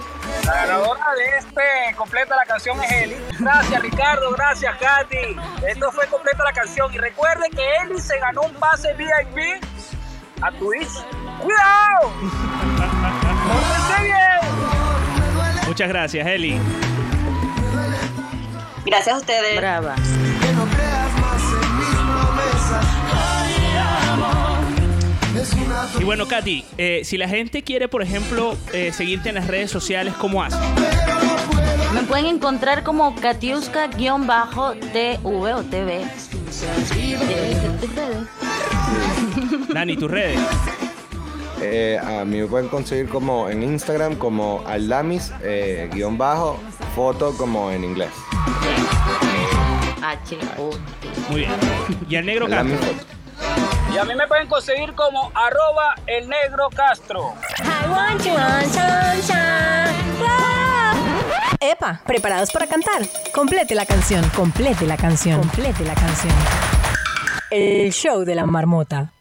[0.73, 3.17] La ganadora de este Completa la canción es Eli.
[3.39, 5.37] Gracias Ricardo, gracias Katy.
[5.69, 6.93] Esto fue Completa la canción.
[6.95, 9.63] Y recuerden que Eli se ganó un pase VIP
[10.41, 10.89] a Twitch.
[11.43, 12.13] ¡Cuidado!
[13.49, 15.67] ¡Pórtense bien!
[15.67, 16.59] Muchas gracias, Eli.
[18.87, 19.57] Gracias a ustedes.
[19.59, 19.95] Brava.
[25.99, 29.71] Y bueno, Katy, eh, si la gente quiere, por ejemplo, eh, seguirte en las redes
[29.71, 30.57] sociales, ¿cómo hace?
[31.95, 36.05] Me pueden encontrar como Katiuska-TV o TV.
[39.73, 40.39] Dani, tus redes.
[41.61, 46.59] Eh, a mí me pueden conseguir como en Instagram como aldamis eh, guion bajo
[46.97, 48.11] foto como en inglés.
[50.03, 50.71] H O
[51.31, 51.53] Muy bien.
[52.09, 52.95] Y al negro Aldamis Castro.
[52.99, 53.22] foto.
[53.93, 57.35] Y a mí me pueden conseguir como arroba el negro Castro.
[61.61, 63.03] Epa, ¿preparados para cantar?
[63.33, 66.35] Complete la canción, complete la canción, complete la canción.
[67.51, 69.13] El show de la marmota.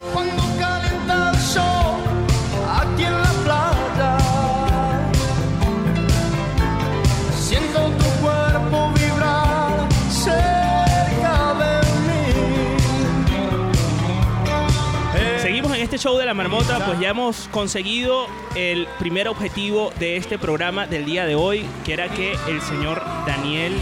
[16.02, 21.06] Show de la marmota, pues ya hemos conseguido el primer objetivo de este programa del
[21.06, 23.78] día de hoy, que era que el señor Daniel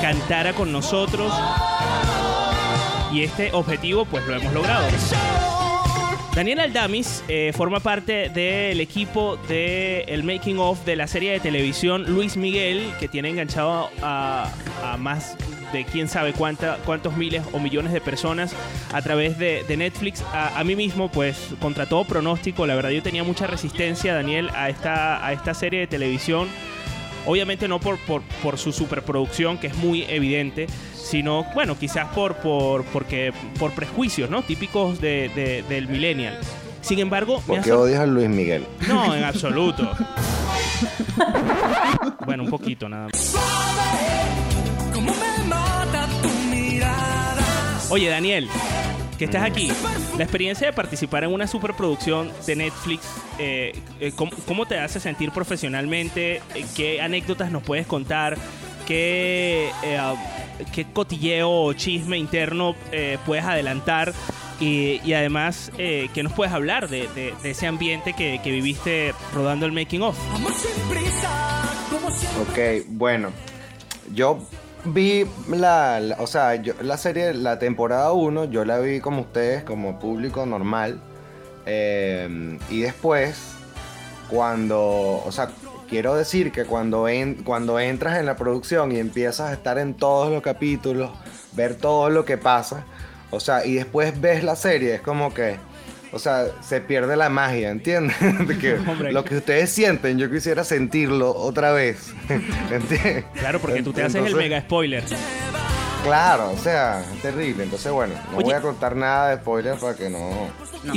[0.00, 1.32] cantara con nosotros.
[3.12, 4.86] Y este objetivo, pues lo hemos logrado.
[6.34, 12.12] Daniel Aldamis eh, forma parte del equipo del making of de la serie de televisión
[12.12, 14.50] Luis Miguel, que tiene enganchado a,
[14.98, 15.36] más
[15.72, 18.52] de quién sabe cuánta, cuántos miles o millones de personas
[18.92, 20.22] a través de, de Netflix.
[20.32, 24.50] A, a mí mismo, pues, contra todo pronóstico, la verdad yo tenía mucha resistencia, Daniel,
[24.54, 26.48] a esta, a esta serie de televisión.
[27.26, 30.66] Obviamente no por, por, por su superproducción, que es muy evidente,
[31.04, 34.42] sino, bueno, quizás por, por, porque, por prejuicios, ¿no?
[34.42, 36.38] Típicos de- de- del millennial.
[36.80, 38.66] Sin embargo, me ¿Por ha qué sor- odias a Luis Miguel?
[38.88, 39.90] No, en absoluto.
[42.26, 43.34] bueno, un poquito nada más.
[47.90, 48.48] Oye, Daniel,
[49.18, 49.70] que estás aquí.
[50.16, 53.04] La experiencia de participar en una superproducción de Netflix,
[53.38, 56.40] eh, eh, ¿cómo, cómo te hace sentir profesionalmente?
[56.76, 58.36] ¿Qué anécdotas nos puedes contar?
[58.86, 60.14] ¿Qué, eh, ah,
[60.72, 64.12] qué cotilleo o chisme interno eh, puedes adelantar?
[64.60, 68.50] Y, y además, eh, ¿qué nos puedes hablar de, de- de ese ambiente que, que
[68.52, 70.16] viviste rodando el making of?
[72.40, 73.30] Ok, bueno.
[74.14, 74.38] Yo
[74.84, 79.22] vi la, la- o sea, yo, la serie, la temporada 1, yo la vi como
[79.22, 81.00] ustedes, como público normal.
[81.66, 83.54] Eh, y después,
[84.28, 85.48] cuando, o sea,
[85.88, 89.94] quiero decir que cuando, en- cuando entras en la producción y empiezas a estar en
[89.94, 91.10] todos los capítulos,
[91.52, 92.84] ver todo lo que pasa,
[93.30, 95.56] o sea, y después ves la serie, es como que,
[96.12, 98.16] o sea, se pierde la magia, ¿entiendes?
[98.48, 99.12] De que Hombre.
[99.12, 102.12] lo que ustedes sienten, yo quisiera sentirlo otra vez.
[102.70, 103.24] ¿Entiendes?
[103.38, 105.02] Claro, porque tú te haces el mega spoiler.
[106.04, 107.64] Claro, o sea, es terrible.
[107.64, 108.44] Entonces, bueno, no Oye.
[108.44, 110.48] voy a contar nada de spoiler para que no.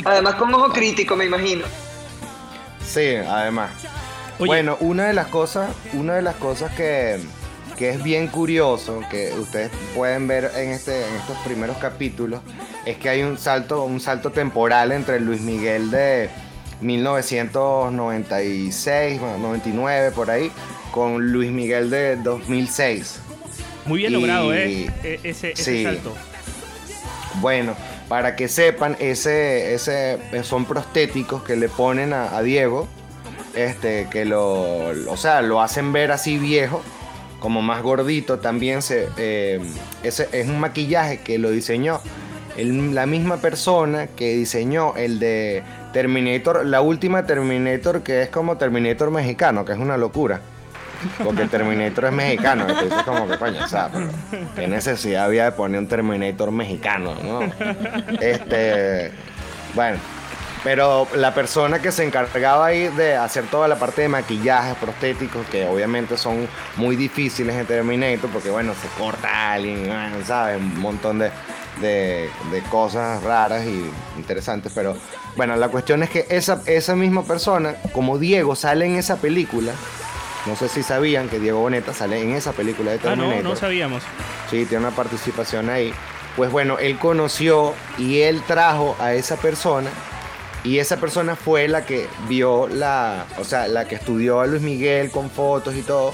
[0.03, 1.65] Además con ojo crítico, me imagino.
[2.85, 3.71] Sí, además.
[4.39, 4.47] Oye.
[4.47, 7.17] Bueno, una de las cosas, una de las cosas que,
[7.77, 12.41] que es bien curioso, que ustedes pueden ver en este, en estos primeros capítulos,
[12.85, 16.29] es que hay un salto, un salto temporal entre Luis Miguel de
[16.81, 20.51] 1996, bueno, 99 por ahí,
[20.91, 23.19] con Luis Miguel de 2006.
[23.85, 24.91] Muy bien Y- logrado, ¿eh?
[25.03, 25.83] E- Ese, ese Sí.
[25.83, 26.13] salto.
[27.41, 27.75] Bueno,
[28.07, 32.87] para que sepan, ese, ese son prostéticos que le ponen a, a Diego,
[33.57, 36.81] este, que lo, o sea, lo hacen ver así viejo,
[37.39, 38.39] como más gordito.
[38.39, 39.59] También se, eh,
[40.03, 42.01] es un maquillaje que lo diseñó
[42.65, 49.11] la misma persona que diseñó el de Terminator, la última Terminator que es como Terminator
[49.11, 50.41] mexicano, que es una locura.
[51.23, 53.91] Porque el Terminator es mexicano, entonces como que coño, o sea,
[54.55, 57.41] qué necesidad había de poner un Terminator mexicano, ¿no?
[58.19, 59.11] Este,
[59.75, 59.99] bueno,
[60.67, 65.47] pero la persona que se encargaba ahí de hacer toda la parte de maquillaje, prostéticos,
[65.47, 66.45] que obviamente son
[66.75, 70.57] muy difíciles en Terminator, porque bueno, se corta a alguien, ah, ¿sabes?
[70.57, 71.31] Un montón de,
[71.79, 74.97] de, de cosas raras y interesantes, pero
[75.37, 79.71] bueno, la cuestión es que esa, esa misma persona, como Diego sale en esa película,
[80.47, 83.43] no sé si sabían que Diego Boneta sale en esa película de Ah, no, Terminator.
[83.45, 84.03] no sabíamos.
[84.49, 85.93] Sí, tiene una participación ahí.
[86.35, 89.89] Pues bueno, él conoció y él trajo a esa persona
[90.67, 94.61] y esa persona fue la que vio la, o sea, la que estudió a Luis
[94.61, 96.13] Miguel con fotos y todo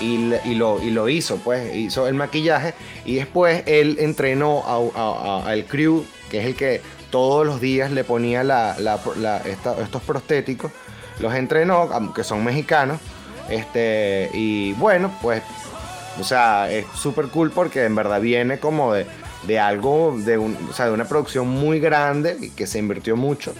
[0.00, 2.74] y, y lo, y lo hizo, pues hizo el maquillaje.
[3.04, 6.80] Y después él entrenó a- a- a- al crew, que es el que
[7.10, 10.70] todos los días le ponía la, la- estos prostéticos,
[11.18, 13.00] los entrenó, que son mexicanos,
[13.48, 15.42] este, y bueno, pues
[16.20, 19.06] o sea, es súper cool porque en verdad viene como de,
[19.46, 23.16] de algo, de, un, o sea, de una producción muy grande y que se invirtió
[23.16, 23.54] mucho.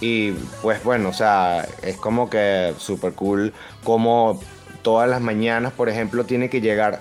[0.00, 0.32] Y
[0.62, 3.52] pues bueno, o sea, es como que súper cool
[3.84, 4.40] como
[4.82, 7.00] todas las mañanas, por ejemplo, tiene que llegar,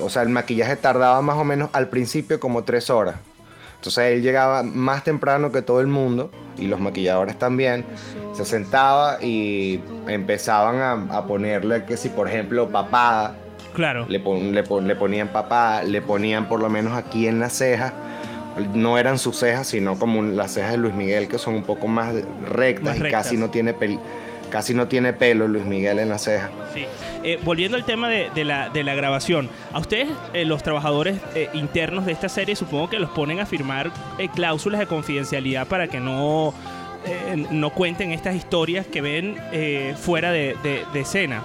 [0.00, 3.16] o sea, el maquillaje tardaba más o menos al principio como tres horas.
[3.76, 7.84] Entonces él llegaba más temprano que todo el mundo y los maquilladores también.
[8.32, 10.80] Se sentaba y empezaban
[11.10, 13.36] a, a ponerle que si, por ejemplo, papada,
[13.74, 14.06] Claro.
[14.08, 17.52] le, pon- le, pon- le ponían papá, le ponían por lo menos aquí en las
[17.58, 17.92] cejas.
[18.74, 21.88] No eran sus cejas, sino como las cejas de Luis Miguel, que son un poco
[21.88, 22.14] más
[22.48, 23.98] rectas Más y casi no tiene pel-
[24.50, 26.50] casi no tiene pelo Luis Miguel en las cejas.
[26.72, 26.86] Sí.
[27.24, 31.18] Eh, volviendo al tema de, de la, de la grabación, a ustedes, eh, los trabajadores
[31.34, 33.90] eh, internos de esta serie, supongo que los ponen a firmar
[34.34, 36.54] cláusulas de confidencialidad para que no,
[37.50, 40.54] no cuenten estas historias que ven eh, fuera de
[40.94, 41.42] escena.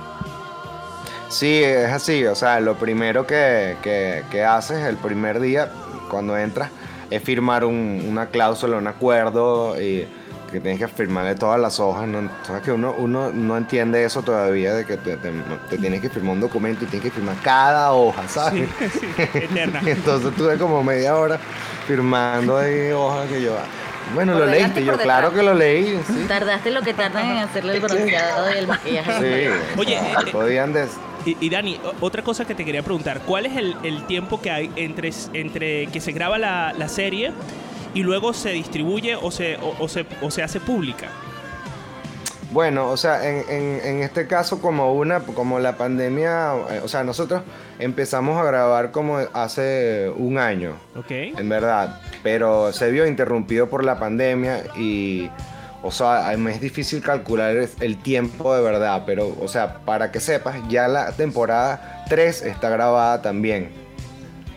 [1.29, 2.25] Sí, es así.
[2.25, 5.69] O sea, lo primero que, que- que haces el primer día,
[6.09, 6.69] cuando entras,
[7.09, 10.07] es firmar un- una cláusula, un acuerdo, y
[10.51, 12.07] que tienes que firmarle todas las hojas.
[12.07, 12.27] ¿no?
[12.43, 15.31] Sabes que uno, uno no entiende eso todavía, de que te, te-
[15.69, 18.67] te tienes que firmar un documento y tienes que firmar cada hoja, ¿sabes?
[19.33, 19.81] Eterna.
[19.85, 21.39] Entonces tuve como media hora
[21.87, 23.55] firmando ahí hojas que yo...
[24.15, 26.25] Bueno, Por lo leíste, yo claro que lo leí, sí.
[26.27, 29.11] Tardaste lo que tardan en hacerle el bronceado y el maquillaje.
[29.19, 32.81] Sí, Oye, o sea, eh, podían des- Y, y Dani, otra cosa que te quería
[32.83, 36.87] preguntar, ¿cuál es el, el tiempo que hay entre, entre que se graba la, la
[36.87, 37.31] serie
[37.93, 41.07] y luego se distribuye o se, o, o se, o se hace pública?
[42.51, 46.87] Bueno, o sea, en, en- en este caso como una, como la pandemia, eh, o
[46.87, 47.43] sea, nosotros
[47.77, 51.11] empezamos a grabar como hace un año, ¿Ok?
[51.11, 55.29] en verdad, pero se vio interrumpido por la pandemia y
[55.81, 60.19] o sea, me es difícil calcular el- tiempo de verdad, pero, o sea, para que
[60.19, 63.69] sepas, ya la temporada 3 está grabada también.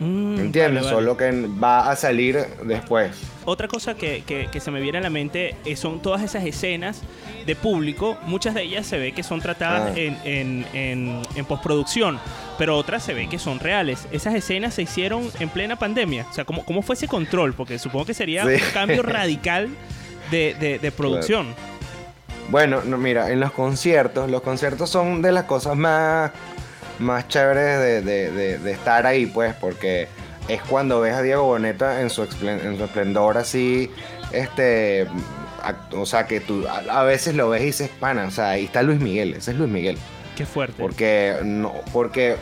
[0.01, 0.53] Mm, ¿Entiendes?
[0.63, 0.89] vale, vale.
[0.91, 1.31] Solo que
[1.63, 3.13] va a salir después.
[3.45, 7.03] Otra cosa que, que- que se me viene a la mente son todas esas escenas
[7.47, 8.17] de público.
[8.27, 9.99] Muchas de ellas se ve que son tratadas Ah.
[9.99, 12.19] en, en- en- en postproducción,
[12.59, 14.07] pero otras se ve que son reales.
[14.11, 16.27] Esas escenas se hicieron en plena pandemia.
[16.29, 17.53] O sea, ¿cómo, cómo fue ese control?
[17.55, 18.55] Porque supongo que sería Sí.
[18.55, 19.69] un cambio radical
[20.31, 21.55] de, de- de producción.
[22.49, 26.31] Bueno, no, mira, en los conciertos, los conciertos son de las cosas más,
[26.99, 30.09] más chéveres de, de- de- estar ahí, pues, porque
[30.49, 33.91] es cuando ves a Diego Boneta en su, en su esplendor así,
[34.33, 35.07] este,
[35.93, 38.83] o sea, que tú a, veces lo ves y dices, pana, o sea, ahí está
[38.83, 39.97] Luis Miguel, ese es Luis Miguel.
[40.37, 40.83] Qué fuerte.
[40.83, 42.37] Porque, no, porque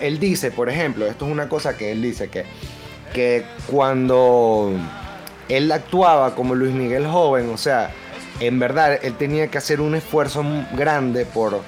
[0.00, 2.44] él dice, por ejemplo, esto es una cosa que él dice, que,
[3.12, 4.72] que cuando
[5.48, 7.90] él actuaba como Luis Miguel joven, o sea,
[8.40, 11.60] en verdad él tenía que hacer un esfuerzo grande por,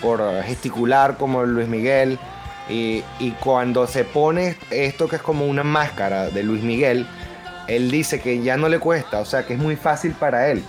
[0.00, 2.18] por gesticular como Luis Miguel.
[2.66, 7.06] Y, y cuando se pone esto que es como una máscara de Luis Miguel,
[7.68, 10.62] él dice que ya no le cuesta, o sea que es muy fácil para él,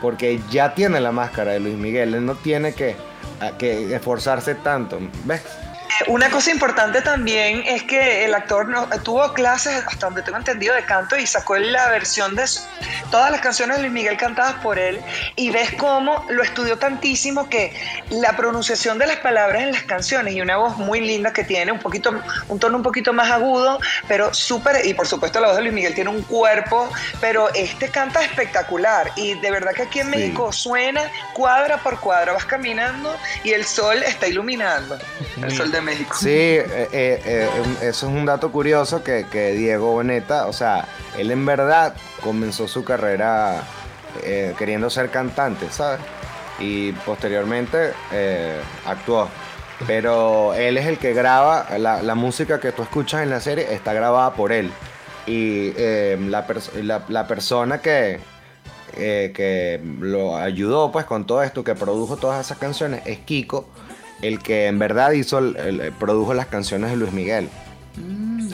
[0.00, 2.94] porque ya tiene la máscara de Luis Miguel, él no tiene que,
[3.58, 5.42] que esforzarse tanto, ¿ves?
[6.06, 10.74] Una cosa importante también es que el actor no, tuvo clases, hasta donde tengo entendido,
[10.74, 12.62] de canto y sacó la versión de su-
[13.10, 15.00] todas las canciones de Luis Miguel cantadas por él
[15.36, 17.72] y ves cómo lo estudió tantísimo que
[18.08, 21.70] la pronunciación de las palabras en las canciones y una voz muy linda que tiene,
[21.72, 23.78] un poquito, un tono un poquito más agudo,
[24.08, 26.90] pero súper, y por supuesto la voz de Luis Miguel tiene un cuerpo,
[27.20, 30.16] pero este canta espectacular y de verdad que aquí en Sí.
[30.16, 31.02] México suena
[31.34, 34.98] cuadra por cuadra, vas caminando y el sol está iluminando,
[35.42, 35.89] el sol de México.
[36.14, 37.48] Sí, eh, eh, eh,
[37.82, 40.86] eso es un dato curioso que, Diego Boneta, o sea,
[41.18, 43.62] él en verdad comenzó su carrera
[44.58, 46.00] queriendo ser cantante, ¿sabes?
[46.58, 47.92] Y posteriormente
[48.86, 49.28] actuó.
[49.86, 53.92] Pero él es el que graba, la, música que tú escuchas en la serie está
[53.94, 54.70] grabada por él.
[55.26, 56.44] Y la,
[57.08, 58.20] la- persona que,
[58.94, 63.66] que lo ayudó pues con todo esto, que produjo todas esas canciones, es Kiko,
[64.22, 67.48] el que en verdad hizo, el- el- produjo las canciones de Luis Miguel,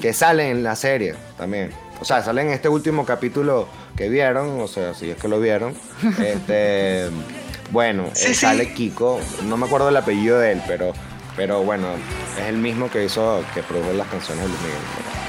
[0.01, 1.71] que salen en la serie también.
[2.01, 5.41] O sea, salen en este último capítulo que vieron, o sea, si es que lo
[5.41, 5.75] vieron.
[6.23, 7.09] Este,
[7.71, 8.35] bueno, Sí, eh, sí.
[8.35, 10.93] sale Kiko, no me acuerdo el apellido de él, pero,
[11.37, 11.89] pero bueno,
[12.39, 14.79] es el mismo que hizo, que produjo las canciones de Luis Miguel.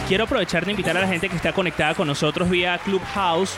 [0.08, 3.56] Quiero aprovechar de invitar a la gente que está conectada con nosotros vía Clubhouse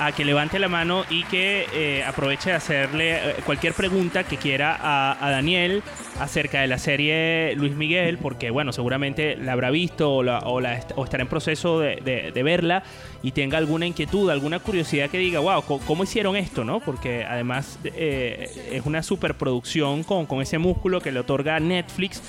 [0.00, 4.36] a que levante la mano y que eh, aproveche de hacerle eh, cualquier pregunta que
[4.36, 5.82] quiera a, Daniel
[6.20, 11.22] acerca de la serie Luis Miguel, porque bueno, seguramente la habrá visto o, la- estará
[11.22, 12.82] en proceso de, verla
[13.22, 16.64] y tenga alguna inquietud, alguna curiosidad que diga, wow, ¿cómo hicieron esto?
[16.64, 16.80] ¿no?
[16.80, 22.22] Porque además eh, es una superproducción con, con ese músculo que le otorga Netflix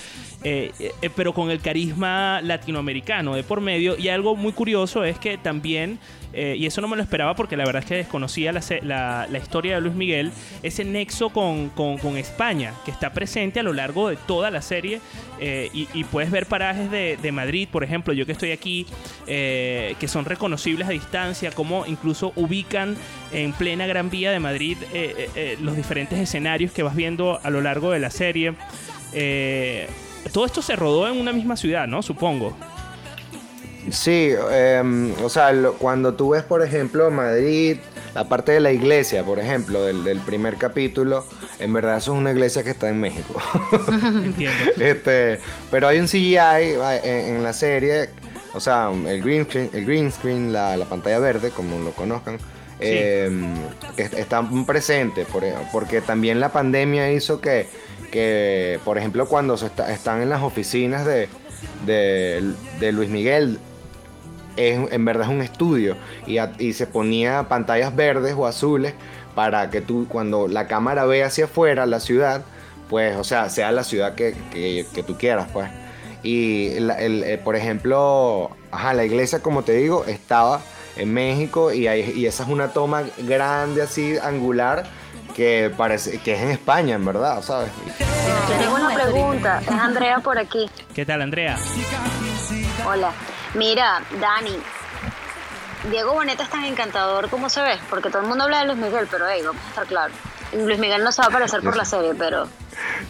[0.43, 3.97] eh, eh, pero con el carisma latinoamericano de por medio.
[3.97, 5.99] Y algo muy curioso es que también,
[6.33, 9.27] eh, y eso no me lo esperaba porque la verdad es que desconocía la, la-
[9.29, 10.31] la historia de Luis Miguel,
[10.63, 14.99] ese nexo con, con- España, que está presente a lo largo de toda la serie.
[15.41, 18.85] eh, y, puedes ver parajes de, de Madrid, por ejemplo, yo que estoy aquí,
[19.27, 22.95] eh, que son reconocibles a distancia, como incluso ubican
[23.31, 27.39] en plena Gran Vía de Madrid eh, eh, eh, los diferentes escenarios que vas viendo
[27.43, 28.53] a lo largo de la serie.
[29.13, 29.87] Eh,
[30.29, 32.01] todo esto se rodó en una misma ciudad, ¿no?
[32.01, 32.55] Supongo.
[33.91, 37.77] Sí, em, o sea, lo- cuando tú ves, por ejemplo, Madrid,
[38.13, 41.25] la parte de la iglesia, por ejemplo, del, del primer capítulo,
[41.59, 43.41] en verdad eso es una iglesia que está en México.
[44.03, 44.71] Entiendo.
[44.79, 45.39] este,
[45.71, 46.35] pero hay un CGI
[47.03, 48.09] en, en la serie,
[48.53, 52.37] o sea, el green screen, el green screen la, la pantalla verde, como lo conozcan,
[52.79, 53.55] em,
[53.95, 57.67] que est- está presente, por- porque también la pandemia hizo que,
[58.09, 61.27] que por ejemplo, cuando se está- están en las oficinas de,
[61.85, 63.59] de, Luis Miguel,
[64.57, 65.95] es, en verdad es un estudio
[66.27, 66.37] y,
[66.73, 68.93] se ponía pantallas verdes o azules
[69.35, 72.43] para que tú cuando la cámara ve hacia afuera la ciudad,
[72.89, 75.69] pues, o sea, sea la ciudad que, que- que tú quieras, pues.
[76.23, 80.61] Y, la- el- eh, por ejemplo, ajá, la iglesia, como te digo, estaba
[80.97, 84.83] en México y, hay- y esa es una toma grande así, angular,
[85.35, 87.71] que parece que es en España, en verdad, ¿sabes?
[88.59, 90.69] Tengo una pregunta, es Andrea por aquí.
[90.93, 91.57] ¿Qué tal, Andrea?
[92.85, 93.11] Hola.
[93.55, 94.57] Mira, Dani,
[95.89, 98.77] Diego Boneta es tan encantador como se ve, porque todo el mundo habla de Luis
[98.77, 100.15] Miguel, pero hey, vamos a estar claros.
[100.53, 102.47] Luis Miguel no se va a aparecer por la serie, pero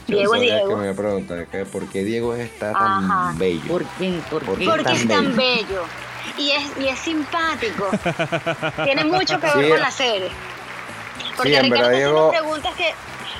[0.07, 0.69] Diego es Diego.
[0.69, 3.33] que me iba a preguntar que por qué Diego está tan Ajá.
[3.37, 3.67] bello.
[3.67, 4.19] ¿Por qué?
[4.29, 4.65] ¿Por ¿Por qué?
[4.65, 4.69] qué?
[4.71, 5.65] porque es tan bello.
[5.67, 5.83] bello.
[6.37, 7.89] Y es, y es simpático.
[8.83, 9.69] Tiene mucho que ver Sí.
[9.71, 10.29] con la serie.
[11.39, 12.93] Porque en Ricardo haciendo preguntas que,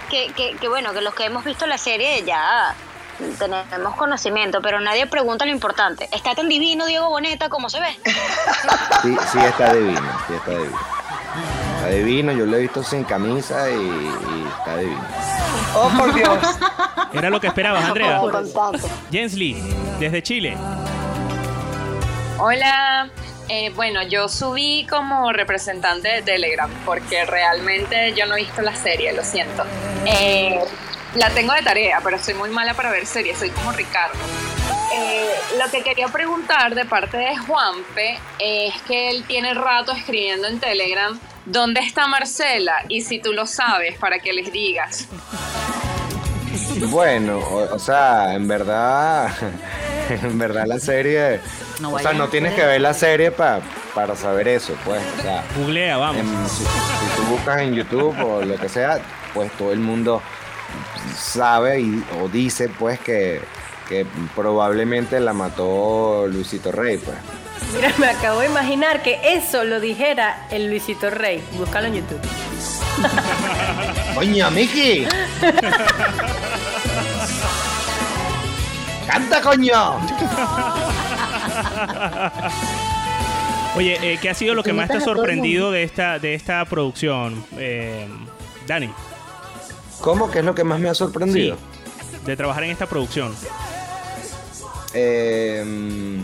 [0.10, 2.74] que, que, que, bueno, que los que hemos visto la serie ya
[3.38, 6.08] tenemos conocimiento, pero nadie pregunta lo importante.
[6.14, 8.00] ¿Está tan divino Diego Boneta como se ve?
[9.02, 10.80] Sí, sí está divino, sí está divino.
[11.76, 15.02] Está divino, yo lo he visto sin camisa y, y está divino.
[15.76, 16.38] Oh, por Dios.
[17.14, 18.22] Era lo que esperabas, Andrea.
[19.12, 19.62] Jens Lee,
[20.00, 20.58] desde Chile.
[22.38, 23.10] Hola,
[23.50, 28.76] eh, bueno, yo subí como representante de Telegram porque realmente yo no he visto la
[28.76, 29.64] serie, lo siento.
[30.06, 30.60] Eh,
[31.16, 34.20] la tengo de tarea, pero soy muy mala para ver series, soy como Ricardo.
[34.93, 40.47] Eh, lo que quería preguntar de parte de Juanpe es que él tiene rato escribiendo
[40.47, 42.86] en Telegram, ¿dónde está Marcela?
[42.88, 45.08] Y si tú lo sabes, para que les digas.
[46.89, 49.32] Bueno, o, o sea, en verdad,
[50.10, 51.39] en verdad la serie,
[51.80, 53.62] No o sea, no tienes que ver la serie pa-
[53.96, 56.18] para saber eso, pues, o sea, Googlea, vamos.
[56.18, 59.00] en- si, si tú buscas en YouTube o lo que sea,
[59.34, 60.22] pues todo el mundo
[61.18, 63.42] sabe y, o dice, pues, que,
[63.88, 64.06] que
[64.36, 67.18] probablemente la mató Luisito Rey, pues.
[67.76, 71.44] Mira, me acabo de imaginar que eso lo dijera el Luisito Rey.
[71.54, 72.20] Búscalo en YouTube.
[74.16, 75.08] ¡Coño, Miki!
[79.08, 80.00] ¡Canta, coño!
[83.76, 86.66] Oye, eh, ¿qué ha sido lo que más te ha sorprendido de esta, de esta
[86.66, 87.43] producción?
[87.57, 88.07] Eh,
[88.68, 88.89] Dani,
[90.01, 90.32] ¿Cómo?
[90.32, 91.57] ¿Qué es lo que más me ha sorprendido?
[92.26, 93.34] de trabajar en esta producción.
[94.93, 96.20] Eh, mm,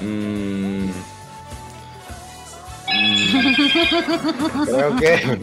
[0.00, 0.90] mm,
[4.66, 5.38] creo que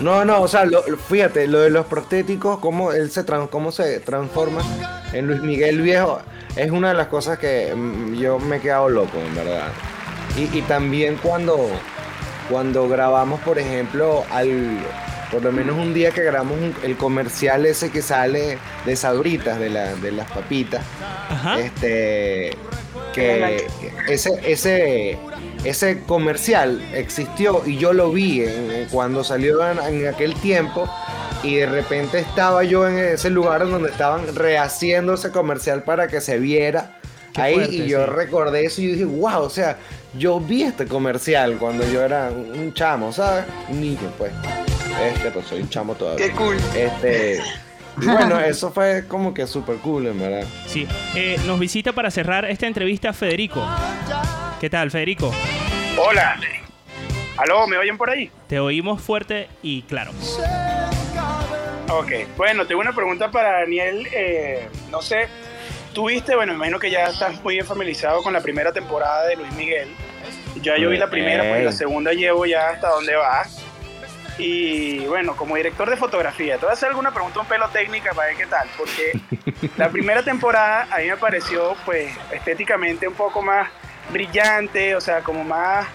[0.00, 3.72] no no o sea lo- lo- fíjate lo de los prostéticos cómo él se cómo
[3.72, 4.62] se transforma
[5.12, 6.20] en Luis Miguel viejo
[6.56, 9.68] es una de las cosas que mm, yo me he quedado loco en verdad
[10.36, 11.68] y, y también cuando
[12.50, 14.78] cuando grabamos por ejemplo al
[15.30, 19.58] por lo menos un día que grabamos un- el comercial ese que sale de Sabritas,
[19.58, 20.84] de, la, de las papitas,
[21.28, 21.58] Ajá.
[21.58, 22.50] este
[23.12, 23.66] que
[24.06, 25.18] ese, ese,
[25.64, 30.88] ese comercial existió y yo lo vi en- en- cuando salió en, en aquel tiempo
[31.42, 36.08] y de repente estaba yo en ese lugar en donde estaban rehaciendo ese comercial para
[36.08, 36.98] que se viera
[37.32, 38.10] Qué ahí fuerte, y yo sí.
[38.10, 39.76] recordé eso y dije, wow, o sea,
[40.16, 43.44] yo vi este comercial cuando yo era un chamo, ¿sabes?
[43.68, 44.32] Un niño, pues.
[45.12, 46.24] Este, pues soy un chamo todavía.
[46.26, 46.56] Qué cool.
[46.76, 47.40] Este,
[48.00, 50.44] y bueno, eso fue como que súper cool, en verdad.
[50.68, 50.86] Sí.
[51.16, 53.66] Eh, nos visita para cerrar esta entrevista Federico.
[54.64, 55.30] ¿Qué tal, Federico?
[55.98, 56.40] Hola.
[57.36, 57.66] ¿Aló?
[57.66, 58.30] ¿Me oyen por ahí?
[58.48, 60.10] Te oímos fuerte y claro.
[61.90, 62.12] Ok.
[62.38, 64.08] Bueno, tengo una pregunta para Daniel.
[64.10, 65.28] Eh, no sé,
[65.92, 69.26] tú viste, bueno, me imagino que ya estás muy bien familiarizado con la primera temporada
[69.26, 69.90] de Luis Miguel.
[70.62, 73.46] Ya yo vi la primera, pues la segunda llevo ya hasta dónde va.
[74.38, 78.14] Y bueno, como director de fotografía, te voy a hacer alguna pregunta un pelo técnica
[78.14, 79.12] para ver qué tal, porque
[79.76, 83.68] la primera temporada a mí me pareció pues estéticamente un poco más
[84.10, 85.86] brillante, o sea, como más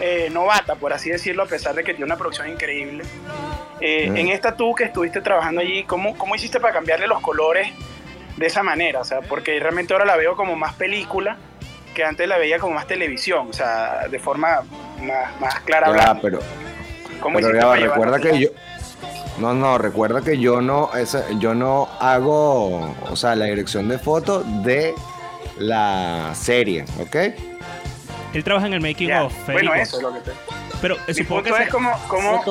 [0.00, 3.04] eh, novata, por así decirlo, a pesar de que tiene una producción increíble.
[3.80, 4.10] Eh.
[4.14, 7.68] En esta tú que estuviste trabajando allí, ¿cómo, ¿cómo hiciste para cambiarle los colores
[8.36, 9.00] de esa manera?
[9.00, 11.36] O sea, porque realmente ahora la veo como más película
[11.94, 14.62] que antes la veía como más televisión, o sea, de forma
[15.00, 15.90] más, más clara.
[15.90, 16.18] Blanca.
[16.22, 16.38] pero,
[17.20, 18.48] ¿Cómo pero hiciste ya recuerda que yo.
[19.38, 23.98] No, no, recuerda que yo no, esa- yo no hago, o sea, la dirección de
[23.98, 24.94] foto de
[25.58, 27.16] la serie, ¿ok?
[28.34, 29.68] Él trabaja en el making of, Federico.
[29.68, 30.30] Bueno, eso es lo que te...
[30.80, 31.92] Pero eh, Mi supongo que se- es como...
[32.08, 32.42] como.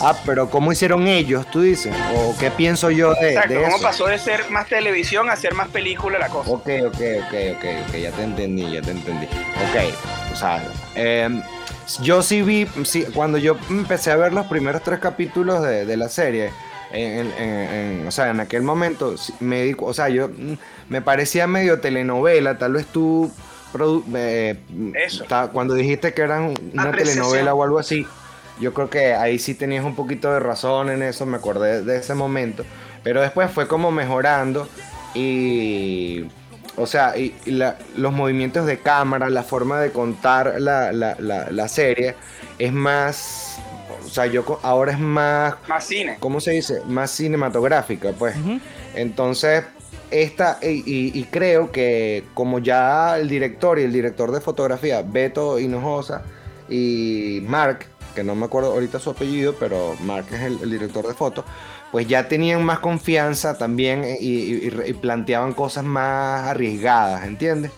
[0.00, 1.94] Ah, pero ¿cómo hicieron ellos, tú dices?
[2.16, 3.82] ¿O qué pienso yo de, exacto, de cómo eso?
[3.84, 6.50] pasó de ser más televisión a ser más película la cosa.
[6.50, 9.26] Ok, ok, ok, ok, ok, ya te entendí, ya te entendí.
[9.26, 10.64] Ok, o sea,
[10.96, 11.40] em,
[12.00, 15.96] yo sí vi, sí, cuando yo empecé a ver los primeros tres capítulos de, de
[15.96, 16.50] la serie,
[16.92, 20.54] en, en- en- o sea, en aquel momento, me di, o sea, yo mm,
[20.88, 23.30] me parecía medio telenovela, tal vez tú,
[24.14, 24.58] eh,
[24.94, 25.24] Eso.
[25.24, 28.06] ta- cuando dijiste que eran una telenovela o algo así,
[28.60, 31.98] yo creo que ahí sí tenías un poquito de razón en eso, me acordé de
[31.98, 32.64] ese momento,
[33.02, 34.68] pero después fue como mejorando
[35.14, 36.24] y...
[36.78, 41.16] O sea, y, y la- los movimientos de cámara, la forma de contar la- la-
[41.50, 42.14] la serie
[42.58, 43.58] es más...
[44.06, 45.54] O sea, yo ahora es más...
[45.68, 46.16] Más cine.
[46.20, 46.80] ¿Cómo se dice?
[46.86, 48.34] Más cinematográfica, pues.
[48.94, 49.64] Entonces,
[50.10, 55.02] esta, y, y- y creo que como ya el director y el director de fotografía,
[55.02, 56.22] Beto Hinojosa
[56.68, 61.06] y Mark, que no me acuerdo ahorita su apellido, pero Mark es el, el director
[61.06, 61.44] de foto,
[61.92, 67.72] pues ya tenían más confianza también y, y planteaban cosas más arriesgadas, ¿entiendes?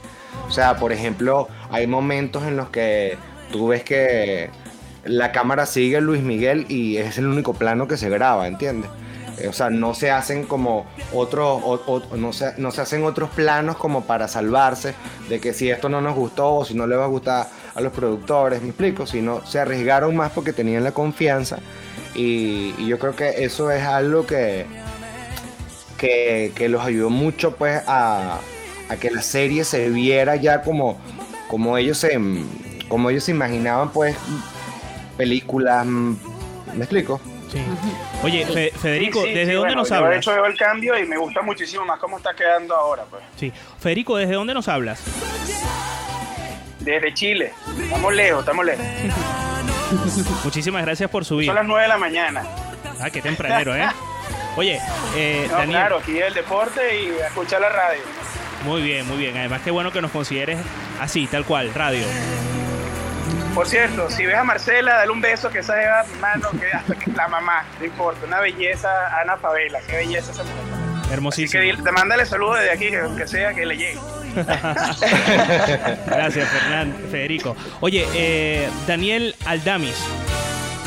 [0.46, 3.16] O sea, por ejemplo, hay momentos en los que
[3.52, 4.50] tú ves que
[5.04, 8.90] la cámara sigue Luis Miguel y es el único plano que se graba, ¿entiendes?
[9.38, 11.62] Eh, O sea, no se hacen como otros,
[12.16, 14.94] no, se, no se hacen otros planos como para salvarse
[15.28, 17.80] de que si esto no nos gustó o si no le va a gustar a
[17.80, 21.62] los productores, me explico, sino se arriesgaron más porque tenían la confianza
[22.14, 24.66] y, y yo creo que eso es algo que,
[25.96, 28.40] que, que los ayudó mucho pues a,
[28.88, 30.98] a que la serie se viera ya como,
[31.48, 32.18] como ellos se
[32.88, 34.16] como ellos se imaginaban pues
[35.18, 36.14] películas mm,
[36.74, 37.20] ¿me explico?
[37.52, 37.60] Sí.
[38.22, 40.18] Oye, Fe- Federico, Sí, sí, ¿desde sí, dónde bueno, nos yo de hablas?
[40.18, 43.22] hecho veo el cambio y me gusta muchísimo más cómo está quedando ahora, pues.
[43.36, 43.52] Sí.
[43.80, 45.02] Federico, ¿desde dónde nos hablas?
[46.80, 47.52] Desde Chile.
[47.82, 48.84] Estamos lejos, estamos lejos.
[50.44, 51.46] Muchísimas gracias por subir.
[51.46, 52.42] Son las 9 de la mañana.
[53.00, 53.86] Ah, qué tempranero, ¿eh?
[54.56, 54.80] Oye,
[55.16, 55.70] eh, No, Daniel.
[55.78, 58.00] claro, aquí el deporte y escuchar la radio.
[58.64, 59.36] Muy bien, muy bien.
[59.36, 60.58] Además, qué bueno que nos consideres
[61.00, 62.04] así, tal cual, radio.
[63.54, 66.66] Por cierto, si ves a Marcela, dale un beso que esa lleva mi mano, que
[66.72, 68.88] hasta que la mamá, no importa, una belleza,
[69.20, 70.56] Ana Favela, qué belleza esa mujer.
[71.02, 71.62] Así Hermosísimo.
[71.62, 73.98] que te mándale saludos desde aquí, que aunque sea que le llegue.
[76.06, 77.56] Gracias, Fernán, Federico.
[77.80, 79.96] Oye, eh, Daniel Aldamis.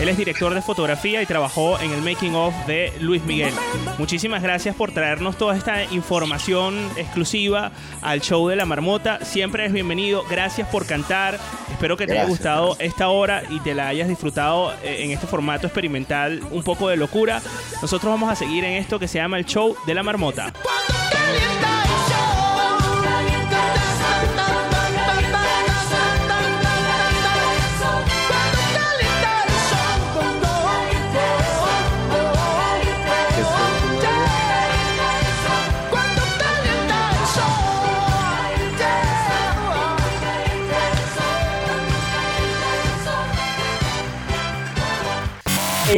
[0.02, 3.54] Él es director de fotografía y trabajó en el making of de Luis Miguel.
[4.00, 7.72] Muchísimas gracias por traernos toda esta información exclusiva
[8.02, 9.24] al show de la marmota.
[9.24, 10.24] Siempre es bienvenido.
[10.28, 11.38] Gracias por cantar.
[11.70, 15.12] Espero que te haya Gracias, gustado esta hora y te la hayas disfrutado eh, en
[15.12, 17.40] este formato experimental un poco de locura.
[17.80, 20.52] Nosotros vamos a seguir en esto que se llama el show de la marmota.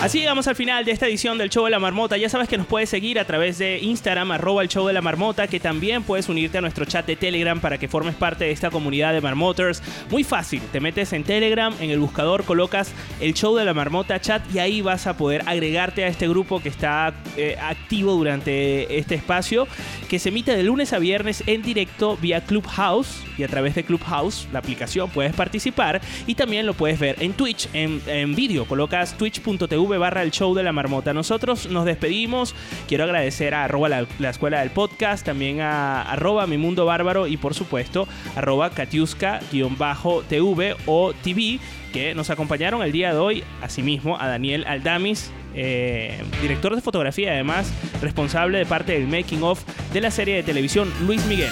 [0.00, 2.16] Así llegamos al final de esta edición del Show de la Marmota.
[2.16, 5.02] Ya sabes que nos puedes seguir a través de Instagram, arroba el Show de la
[5.02, 8.52] Marmota, que también puedes unirte a nuestro chat de Telegram para que formes parte de
[8.52, 9.82] esta comunidad de Marmoters.
[10.08, 14.20] Muy fácil, te metes en Telegram, en el buscador colocas el Show de la Marmota
[14.20, 18.98] chat y ahí vas a poder agregarte a este grupo que está eh, activo durante
[18.98, 19.66] este espacio,
[20.08, 23.82] que se emite de lunes a viernes en directo vía Clubhouse y a través de
[23.82, 28.64] Clubhouse, la aplicación, puedes participar y también lo puedes ver en Twitch, en, en vídeo.
[28.64, 31.14] Colocas twitch.tv barra el show de la marmota.
[31.14, 32.54] Nosotros nos despedimos.
[32.86, 36.14] Quiero agradecer a la, la escuela del podcast, también a
[36.46, 41.58] mi mundo bárbaro y por supuesto arroba katiuska-tv o TV
[41.92, 43.44] que nos acompañaron el día de hoy.
[43.62, 45.32] Asimismo a Daniel Aldamis.
[45.54, 47.72] eh, director de fotografía, además
[48.02, 49.62] responsable de parte del making of
[49.92, 51.50] de la serie de televisión Luis Miguel.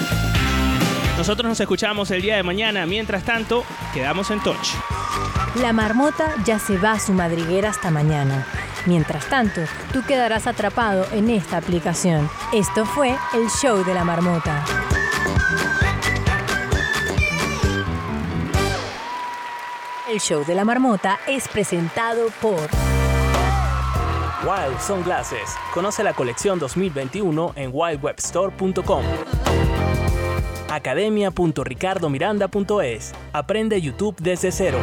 [1.17, 2.85] Nosotros nos escuchamos el día de mañana.
[2.87, 3.65] Mientras tanto,
[3.95, 4.75] quedamos en touch.
[5.61, 8.47] La marmota ya se va a su madriguera hasta mañana.
[8.85, 12.29] Mientras tanto, tú quedarás atrapado en esta aplicación.
[12.53, 14.63] Esto fue el show de la marmota.
[20.11, 22.69] El show de la marmota es presentado por
[24.45, 25.57] Wild Sunglasses.
[25.73, 29.05] Conoce la colección 2021 en wildwebstore.com.
[30.69, 33.15] Academia.ricardomiranda.es.
[33.33, 34.81] Aprende YouTube desde cero.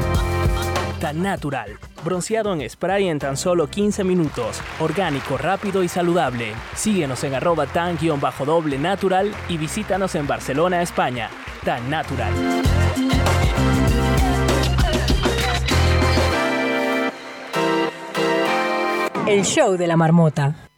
[1.03, 1.77] Tan natural.
[2.05, 4.61] Bronceado en spray en tan solo 15 minutos.
[4.79, 6.53] Orgánico, rápido y saludable.
[6.75, 11.29] Síguenos en arroba tan-doble natural y visítanos en Barcelona, España.
[11.65, 12.31] Tan natural.
[19.27, 20.69] el show de la marmota.